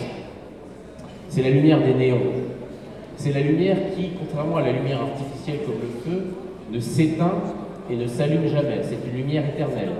C'est 1.28 1.42
la 1.42 1.50
lumière 1.50 1.82
des 1.82 1.94
néons, 1.94 2.32
c'est 3.18 3.34
la 3.34 3.42
lumière 3.42 3.78
qui, 3.96 4.12
contrairement 4.20 4.58
à 4.58 4.62
la 4.62 4.72
lumière 4.72 5.02
artificielle 5.02 5.60
comme 5.66 5.76
le 5.82 6.12
feu, 6.12 6.24
ne 6.72 6.80
s'éteint 6.80 7.34
et 7.90 7.96
ne 7.96 8.08
s'allume 8.08 8.48
jamais. 8.48 8.82
C'est 8.84 9.10
une 9.10 9.18
lumière 9.18 9.44
éternelle. 9.48 9.94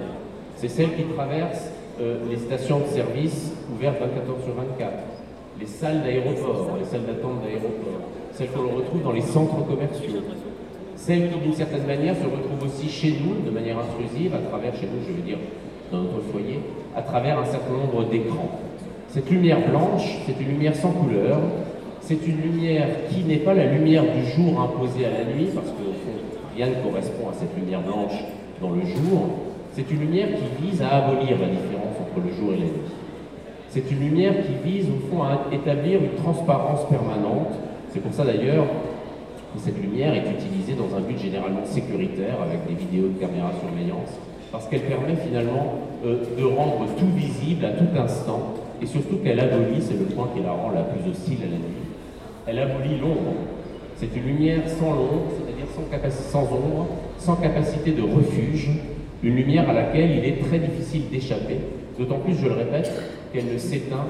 C'est 0.56 0.70
celle 0.70 0.96
qui 0.96 1.04
traverse 1.04 1.70
euh, 2.02 2.18
les 2.30 2.38
stations 2.38 2.80
de 2.80 2.86
service 2.88 3.54
ouvertes 3.74 3.98
24 4.00 4.30
heures 4.30 4.44
sur 4.44 4.54
24, 4.54 4.94
les 5.60 5.66
salles 5.66 6.02
d'aéroport, 6.04 6.76
les 6.80 6.86
salles 6.86 7.06
d'attente 7.06 7.42
d'aéroport, 7.44 8.10
celles 8.34 8.50
que 8.50 8.58
l'on 8.58 8.76
retrouve 8.76 9.04
dans 9.04 9.12
les 9.12 9.22
centres 9.22 9.66
commerciaux, 9.66 10.22
celle 10.96 11.30
qui, 11.30 11.40
d'une 11.40 11.54
certaine 11.54 11.86
manière, 11.86 12.16
se 12.16 12.24
retrouve 12.24 12.66
aussi 12.66 12.90
chez 12.90 13.16
nous, 13.24 13.46
de 13.46 13.52
manière 13.52 13.78
intrusive, 13.78 14.34
à 14.34 14.40
travers, 14.50 14.74
chez 14.76 14.88
nous, 14.88 15.06
je 15.08 15.14
veux 15.14 15.22
dire, 15.22 15.38
dans 15.92 16.00
notre 16.00 16.22
foyer, 16.32 16.60
à 16.96 17.02
travers 17.02 17.40
un 17.40 17.46
certain 17.46 17.72
nombre 17.72 18.10
d'écrans. 18.10 18.60
Cette 19.10 19.30
lumière 19.30 19.60
blanche, 19.70 20.18
c'est 20.26 20.42
une 20.42 20.50
lumière 20.50 20.76
sans 20.76 20.92
couleur, 20.92 21.40
c'est 22.02 22.28
une 22.28 22.42
lumière 22.42 22.88
qui 23.10 23.24
n'est 23.24 23.38
pas 23.38 23.54
la 23.54 23.66
lumière 23.66 24.04
du 24.04 24.26
jour 24.32 24.60
imposée 24.60 25.06
à 25.06 25.12
la 25.12 25.24
nuit, 25.26 25.48
parce 25.54 25.68
qu'au 25.68 25.94
fond, 25.94 26.25
rien 26.56 26.68
ne 26.68 26.82
correspond 26.84 27.30
à 27.30 27.34
cette 27.34 27.56
lumière 27.58 27.82
blanche 27.82 28.16
dans 28.62 28.70
le 28.70 28.82
jour. 28.82 29.52
C'est 29.74 29.90
une 29.92 30.00
lumière 30.00 30.30
qui 30.30 30.66
vise 30.66 30.82
à 30.82 31.04
abolir 31.04 31.38
la 31.40 31.48
différence 31.48 31.96
entre 32.00 32.26
le 32.26 32.34
jour 32.34 32.54
et 32.54 32.58
la 32.58 32.66
nuit. 32.66 32.92
C'est 33.70 33.92
une 33.92 34.00
lumière 34.00 34.34
qui 34.46 34.70
vise 34.70 34.88
au 34.88 35.12
fond 35.12 35.24
à 35.24 35.54
établir 35.54 36.00
une 36.02 36.16
transparence 36.24 36.88
permanente. 36.88 37.60
C'est 37.92 38.00
pour 38.00 38.14
ça 38.14 38.24
d'ailleurs 38.24 38.66
que 39.54 39.60
cette 39.62 39.82
lumière 39.82 40.14
est 40.14 40.32
utilisée 40.32 40.76
dans 40.76 40.96
un 40.96 41.02
but 41.02 41.20
généralement 41.20 41.66
sécuritaire 41.66 42.36
avec 42.42 42.68
des 42.68 42.76
vidéos 42.76 43.10
de 43.10 43.20
caméra 43.20 43.52
surveillance, 43.60 44.16
parce 44.52 44.68
qu'elle 44.68 44.82
permet 44.82 45.16
finalement 45.16 45.76
euh, 46.06 46.24
de 46.38 46.44
rendre 46.44 46.86
tout 46.98 47.12
visible 47.16 47.66
à 47.66 47.72
tout 47.72 47.88
instant, 47.98 48.54
et 48.82 48.86
surtout 48.86 49.18
qu'elle 49.24 49.40
abolit, 49.40 49.82
c'est 49.82 49.98
le 49.98 50.06
point 50.06 50.30
qui 50.36 50.42
la 50.44 50.52
rend 50.52 50.72
la 50.72 50.84
plus 50.84 51.10
hostile 51.10 51.40
à 51.44 51.52
la 51.52 51.58
nuit, 51.58 51.86
elle 52.48 52.60
abolit 52.60 52.98
l'ombre. 53.00 53.34
C'est 53.96 54.14
une 54.16 54.24
lumière 54.24 54.68
sans 54.68 54.92
l'ombre, 54.92 55.32
sans, 56.10 56.44
ombre, 56.44 56.88
sans 57.18 57.36
capacité 57.36 57.92
de 57.92 58.02
refuge, 58.02 58.70
une 59.24 59.36
lumière 59.36 59.70
à 59.70 59.74
laquelle 59.74 60.12
il 60.12 60.26
est 60.26 60.40
très 60.44 60.60
difficile 60.60 61.10
d'échapper, 61.10 61.58
d'autant 61.98 62.20
plus, 62.20 62.36
je 62.36 62.48
le 62.48 62.54
répète, 62.54 62.92
qu'elle 63.34 63.52
ne 63.52 63.58
s'éteint 63.58 64.06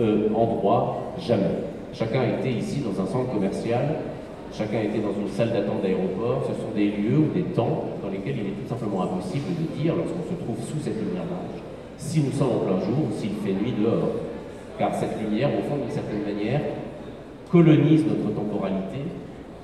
euh, 0.00 0.28
en 0.34 0.46
droit 0.46 1.14
jamais. 1.18 1.68
Chacun 1.92 2.20
a 2.20 2.38
été 2.38 2.50
ici 2.50 2.80
dans 2.80 3.02
un 3.02 3.06
centre 3.06 3.32
commercial, 3.32 3.96
chacun 4.52 4.80
été 4.80 4.98
dans 4.98 5.12
une 5.20 5.28
salle 5.28 5.52
d'attente 5.52 5.82
d'aéroport, 5.82 6.44
ce 6.48 6.54
sont 6.54 6.70
des 6.74 6.86
lieux 6.86 7.18
ou 7.18 7.34
des 7.34 7.42
temps 7.42 7.84
dans 8.02 8.08
lesquels 8.08 8.36
il 8.38 8.46
est 8.46 8.62
tout 8.62 8.68
simplement 8.68 9.02
impossible 9.02 9.46
de 9.58 9.82
dire, 9.82 9.94
lorsqu'on 9.96 10.24
se 10.30 10.38
trouve 10.42 10.56
sous 10.64 10.78
cette 10.82 10.98
lumière 10.98 11.24
blanche, 11.24 11.60
si 11.98 12.20
nous 12.20 12.32
sommes 12.32 12.50
en 12.50 12.64
plein 12.64 12.80
jour 12.80 13.10
ou 13.10 13.20
s'il 13.20 13.32
fait 13.44 13.52
nuit 13.52 13.74
dehors. 13.78 14.10
Car 14.78 14.94
cette 14.94 15.20
lumière, 15.20 15.50
au 15.50 15.62
fond, 15.68 15.76
d'une 15.76 15.90
certaine 15.90 16.22
manière, 16.22 16.60
colonise 17.50 18.04
notre 18.06 18.34
temporalité 18.34 19.04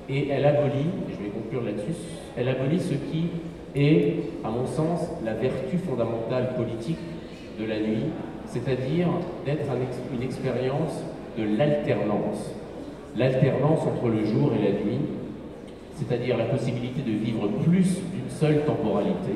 et 0.09 0.29
elle 0.29 0.45
abolit, 0.45 0.87
je 1.09 1.23
vais 1.23 1.26
elle 2.37 2.49
abolit 2.49 2.79
ce 2.79 2.93
qui 2.93 3.27
est, 3.75 4.15
à 4.43 4.49
mon 4.49 4.65
sens, 4.65 5.07
la 5.23 5.33
vertu 5.33 5.77
fondamentale 5.77 6.55
politique 6.55 6.97
de 7.59 7.65
la 7.65 7.79
nuit, 7.79 8.05
c'est-à-dire 8.45 9.07
d'être 9.45 9.65
une 10.13 10.23
expérience 10.23 11.03
de 11.37 11.43
l'alternance. 11.57 12.53
L'alternance 13.17 13.79
entre 13.81 14.09
le 14.09 14.25
jour 14.25 14.51
et 14.53 14.63
la 14.63 14.71
nuit, 14.71 14.99
c'est-à-dire 15.95 16.37
la 16.37 16.45
possibilité 16.45 17.01
de 17.01 17.17
vivre 17.17 17.47
plus 17.65 17.97
d'une 18.13 18.29
seule 18.29 18.63
temporalité, 18.65 19.33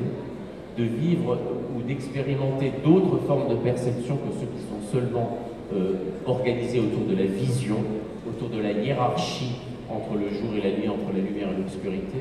de 0.78 0.84
vivre 0.84 1.38
ou 1.76 1.82
d'expérimenter 1.82 2.72
d'autres 2.84 3.18
formes 3.26 3.48
de 3.48 3.56
perception 3.56 4.16
que 4.16 4.32
ceux 4.40 4.46
qui 4.46 4.62
sont 4.62 4.92
seulement 4.92 5.38
euh, 5.74 5.94
organisés 6.26 6.78
autour 6.78 7.04
de 7.06 7.16
la 7.16 7.26
vision, 7.26 7.76
autour 8.28 8.48
de 8.48 8.62
la 8.62 8.72
hiérarchie 8.72 9.56
entre 9.90 10.14
le 10.14 10.28
jour 10.28 10.50
et 10.56 10.62
la 10.62 10.76
nuit, 10.76 10.88
entre 10.88 11.12
la 11.14 11.22
lumière 11.22 11.48
et 11.52 11.56
l'obscurité, 11.56 12.18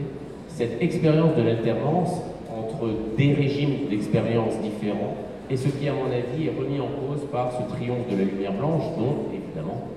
cette 0.48 0.82
expérience 0.82 1.36
de 1.36 1.44
l'alternance 1.44 2.22
entre 2.52 2.90
des 3.18 3.34
régimes 3.34 3.90
d'expérience 3.90 4.60
différents, 4.62 5.16
et 5.50 5.58
ce 5.58 5.68
qui, 5.68 5.88
à 5.88 5.94
mon 5.94 6.08
avis, 6.08 6.48
est 6.48 6.58
remis 6.58 6.80
en 6.80 6.88
cause 6.88 7.28
par 7.32 7.52
ce 7.52 7.64
triomphe 7.74 8.08
de 8.10 8.18
la 8.18 8.24
lumière 8.24 8.54
blanche, 8.54 8.84
dont, 8.98 9.32
évidemment, 9.34 9.88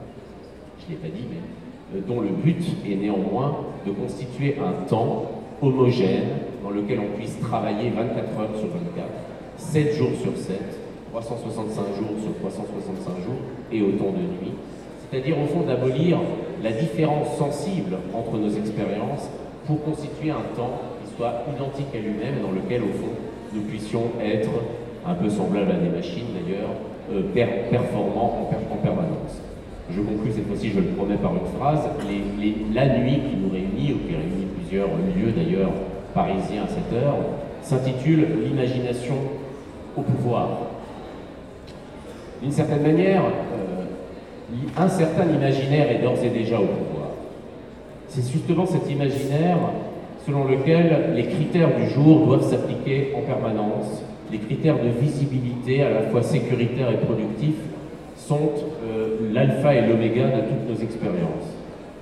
je 0.78 0.86
ne 0.86 0.90
l'ai 0.90 1.08
pas 1.08 1.14
dit, 1.14 1.24
mais 1.30 2.00
dont 2.00 2.20
le 2.20 2.28
but 2.28 2.62
est 2.88 2.96
néanmoins 2.96 3.58
de 3.86 3.92
constituer 3.92 4.56
un 4.58 4.84
temps 4.88 5.30
homogène 5.62 6.28
dans 6.62 6.70
lequel 6.70 6.98
on 7.00 7.16
puisse 7.16 7.38
travailler 7.40 7.90
24 7.90 8.40
heures 8.40 8.58
sur 8.58 8.68
24, 8.68 9.06
7 9.58 9.94
jours 9.94 10.10
sur 10.20 10.36
7, 10.36 10.58
365 11.12 11.74
jours 11.98 12.16
sur 12.20 12.34
365 12.40 13.24
jours 13.24 13.40
et 13.70 13.82
autant 13.82 14.10
de 14.10 14.18
nuits. 14.18 14.54
C'est-à-dire 15.10 15.38
au 15.38 15.46
fond 15.46 15.60
d'abolir 15.60 16.18
la 16.64 16.72
différence 16.72 17.36
sensible 17.36 17.98
entre 18.14 18.38
nos 18.38 18.48
expériences 18.48 19.28
pour 19.66 19.84
constituer 19.84 20.30
un 20.30 20.56
temps 20.56 20.80
qui 21.02 21.14
soit 21.14 21.44
identique 21.54 21.94
à 21.94 21.98
lui-même 21.98 22.40
dans 22.42 22.52
lequel 22.52 22.82
au 22.82 22.92
fond 22.98 23.12
nous 23.52 23.60
puissions 23.62 24.04
être 24.24 24.50
un 25.06 25.14
peu 25.14 25.28
semblables 25.28 25.70
à 25.70 25.74
des 25.74 25.94
machines 25.94 26.32
d'ailleurs, 26.32 26.70
euh, 27.12 27.22
performants 27.70 28.48
en, 28.50 28.76
permanence. 28.76 29.40
Je 29.90 30.00
conclue 30.00 30.32
cette 30.32 30.46
fois-ci, 30.46 30.70
je 30.70 30.80
le 30.80 30.86
promets 30.96 31.16
par 31.16 31.32
une 31.32 31.58
phrase, 31.58 31.80
la 32.74 32.98
nuit 32.98 33.20
qui 33.28 33.36
nous 33.36 33.50
réunit, 33.50 33.92
ou 33.92 34.08
qui 34.08 34.16
réunit 34.16 34.46
plusieurs 34.58 34.88
lieux 34.88 35.32
d'ailleurs 35.32 35.70
parisiens 36.14 36.62
à 36.64 36.68
cette 36.68 36.98
heure, 36.98 37.16
s'intitule 37.62 38.26
L'imagination 38.44 39.14
au 39.96 40.00
pouvoir. 40.00 40.48
D'une 42.42 42.52
certaine 42.52 42.82
manière, 42.82 43.22
euh, 43.22 43.73
un 44.76 44.88
certain 44.88 45.24
imaginaire 45.24 45.90
est 45.90 46.02
d'ores 46.02 46.22
et 46.24 46.30
déjà 46.30 46.56
au 46.56 46.66
pouvoir. 46.66 47.08
C'est 48.08 48.30
justement 48.30 48.66
cet 48.66 48.90
imaginaire 48.90 49.58
selon 50.26 50.44
lequel 50.44 51.14
les 51.14 51.26
critères 51.26 51.76
du 51.76 51.88
jour 51.90 52.26
doivent 52.26 52.48
s'appliquer 52.48 53.12
en 53.16 53.20
permanence, 53.20 54.02
les 54.32 54.38
critères 54.38 54.76
de 54.76 54.88
visibilité 54.88 55.82
à 55.82 55.90
la 55.90 56.02
fois 56.02 56.22
sécuritaires 56.22 56.90
et 56.90 56.96
productifs 56.96 57.60
sont 58.16 58.50
euh, 58.84 59.30
l'alpha 59.32 59.74
et 59.74 59.86
l'oméga 59.86 60.24
de 60.24 60.40
toutes 60.48 60.68
nos 60.68 60.82
expériences. 60.82 61.52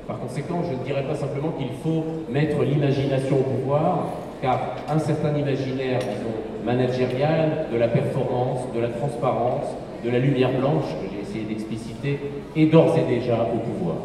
Par 0.06 0.18
conséquent, 0.18 0.62
je 0.68 0.78
ne 0.78 0.84
dirais 0.84 1.04
pas 1.04 1.14
simplement 1.14 1.50
qu'il 1.58 1.70
faut 1.82 2.04
mettre 2.30 2.62
l'imagination 2.62 3.38
au 3.38 3.42
pouvoir, 3.42 4.08
car 4.40 4.76
un 4.88 4.98
certain 4.98 5.36
imaginaire, 5.36 5.98
disons, 5.98 6.64
managérial, 6.64 7.66
de 7.72 7.78
la 7.78 7.88
performance, 7.88 8.60
de 8.74 8.80
la 8.80 8.88
transparence, 8.88 9.66
de 10.04 10.10
la 10.10 10.18
lumière 10.18 10.50
blanche, 10.58 10.84
que 11.00 11.08
j'ai 11.12 11.22
essayé 11.22 11.44
d'expliciter, 11.44 12.18
est 12.56 12.66
d'ores 12.66 12.96
et 12.98 13.14
déjà 13.14 13.48
au 13.54 13.58
pouvoir. 13.58 13.96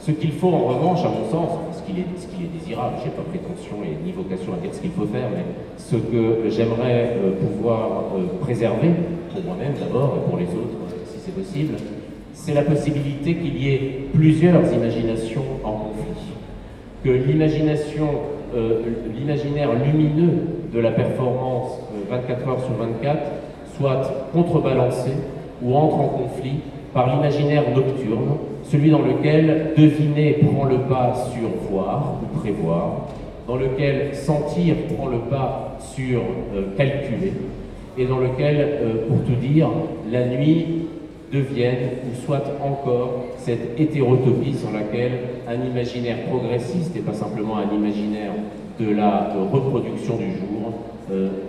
Ce 0.00 0.10
qu'il 0.12 0.32
faut 0.32 0.48
en 0.48 0.66
revanche, 0.66 1.00
à 1.00 1.08
mon 1.08 1.28
sens, 1.30 1.58
ce 1.72 1.82
qu'il 1.82 1.98
est, 1.98 2.02
est, 2.02 2.58
désirable, 2.58 2.96
je 3.00 3.06
n'ai 3.06 3.10
pas 3.10 3.22
prétention 3.22 3.76
et 3.84 4.04
ni 4.04 4.12
vocation 4.12 4.54
à 4.54 4.56
dire 4.58 4.72
ce 4.72 4.80
qu'il 4.80 4.92
faut 4.92 5.06
faire, 5.06 5.28
mais 5.34 5.44
ce 5.76 5.96
que 5.96 6.48
j'aimerais 6.48 7.16
euh, 7.16 7.32
pouvoir 7.40 8.04
euh, 8.14 8.38
préserver, 8.40 8.90
pour 9.32 9.42
moi-même 9.42 9.74
d'abord 9.80 10.16
et 10.16 10.30
pour 10.30 10.38
les 10.38 10.46
autres, 10.46 10.78
si 11.06 11.18
c'est 11.24 11.34
possible, 11.34 11.74
c'est 12.32 12.54
la 12.54 12.62
possibilité 12.62 13.34
qu'il 13.34 13.60
y 13.60 13.74
ait 13.74 14.00
plusieurs 14.14 14.72
imaginations 14.72 15.44
en 15.64 15.72
conflit. 15.72 16.34
Que 17.02 17.10
l'imagination, 17.10 18.08
euh, 18.54 18.82
l'imaginaire 19.12 19.70
lumineux 19.72 20.38
de 20.72 20.78
la 20.78 20.92
performance 20.92 21.80
24 22.08 22.48
heures 22.48 22.60
sur 22.60 22.74
24 22.74 23.18
soit 23.76 24.28
contrebalancé 24.32 25.10
ou 25.62 25.74
entre 25.74 25.96
en 25.96 26.08
conflit 26.08 26.60
par 26.92 27.14
l'imaginaire 27.14 27.64
nocturne, 27.74 28.38
celui 28.64 28.90
dans 28.90 29.02
lequel 29.02 29.72
deviner 29.76 30.38
prend 30.42 30.64
le 30.64 30.78
pas 30.78 31.14
sur 31.32 31.70
voir 31.70 32.14
ou 32.22 32.38
prévoir, 32.38 33.06
dans 33.46 33.56
lequel 33.56 34.14
sentir 34.14 34.74
prend 34.94 35.06
le 35.08 35.18
pas 35.18 35.76
sur 35.78 36.20
euh, 36.54 36.74
calculer, 36.76 37.32
et 37.98 38.04
dans 38.06 38.18
lequel, 38.18 38.56
euh, 38.58 39.08
pour 39.08 39.18
tout 39.24 39.38
dire, 39.40 39.68
la 40.10 40.26
nuit 40.26 40.88
devienne 41.32 41.90
ou 42.04 42.24
soit 42.24 42.44
encore 42.64 43.24
cette 43.38 43.78
hétérotopie 43.78 44.54
sur 44.54 44.70
laquelle 44.72 45.12
un 45.48 45.66
imaginaire 45.66 46.24
progressiste 46.28 46.96
et 46.96 47.00
pas 47.00 47.12
simplement 47.12 47.58
un 47.58 47.74
imaginaire 47.74 48.32
de 48.80 48.94
la 48.94 49.34
euh, 49.34 49.44
reproduction 49.52 50.16
du 50.16 50.30
jour 50.30 50.72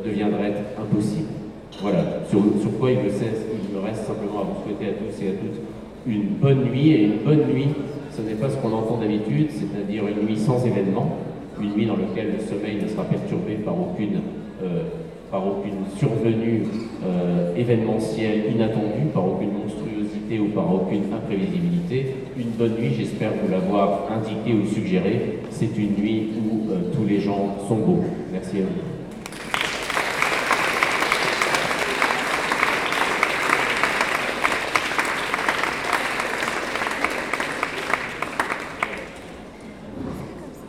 deviendrait 0.06 0.54
impossible. 0.80 1.37
Voilà, 1.82 2.04
sur, 2.30 2.40
quoi 2.80 2.92
il 2.92 2.98
me, 2.98 3.04
il 3.04 3.76
me 3.76 3.82
reste 3.86 4.06
simplement 4.06 4.40
à 4.40 4.44
vous 4.44 4.64
souhaiter 4.64 4.92
à 4.92 4.94
tous 4.94 5.24
et 5.24 5.30
à 5.30 5.32
toutes 5.34 5.62
une 6.08 6.38
bonne 6.42 6.64
nuit. 6.64 6.92
Et 6.92 7.04
une 7.04 7.18
bonne 7.24 7.46
nuit, 7.52 7.68
ce 8.16 8.22
n'est 8.22 8.36
pas 8.36 8.50
ce 8.50 8.56
qu'on 8.58 8.74
entend 8.74 8.98
d'habitude, 8.98 9.50
c'est-à-dire 9.52 10.04
une 10.08 10.26
nuit 10.26 10.38
sans 10.38 10.66
événement, 10.66 11.18
une 11.62 11.74
nuit 11.74 11.86
dans 11.86 11.98
laquelle 11.98 12.34
le 12.34 12.44
sommeil 12.44 12.82
ne 12.82 12.88
sera 12.88 13.04
perturbé 13.04 13.56
par 13.56 13.76
aucune, 13.80 14.22
euh, 14.64 14.84
par 15.30 15.46
aucune 15.46 15.86
survenue 15.98 16.64
euh, 17.06 17.56
événementielle 17.56 18.46
inattendue, 18.56 19.12
par 19.14 19.28
aucune 19.28 19.52
monstruosité 19.52 20.40
ou 20.40 20.48
par 20.48 20.74
aucune 20.74 21.04
imprévisibilité. 21.14 22.16
Une 22.38 22.52
bonne 22.58 22.76
nuit, 22.80 22.94
j'espère 22.98 23.32
vous 23.32 23.52
l'avoir 23.52 24.08
indiqué 24.12 24.58
ou 24.58 24.66
suggéré, 24.66 25.40
c'est 25.52 25.78
une 25.78 25.96
nuit 26.02 26.30
où 26.38 26.72
euh, 26.72 26.92
tous 26.94 27.06
les 27.08 27.20
gens 27.20 27.58
sont 27.68 27.78
beaux. 27.78 28.04
Merci 28.32 28.58
à 28.58 28.62
vous. 28.62 28.97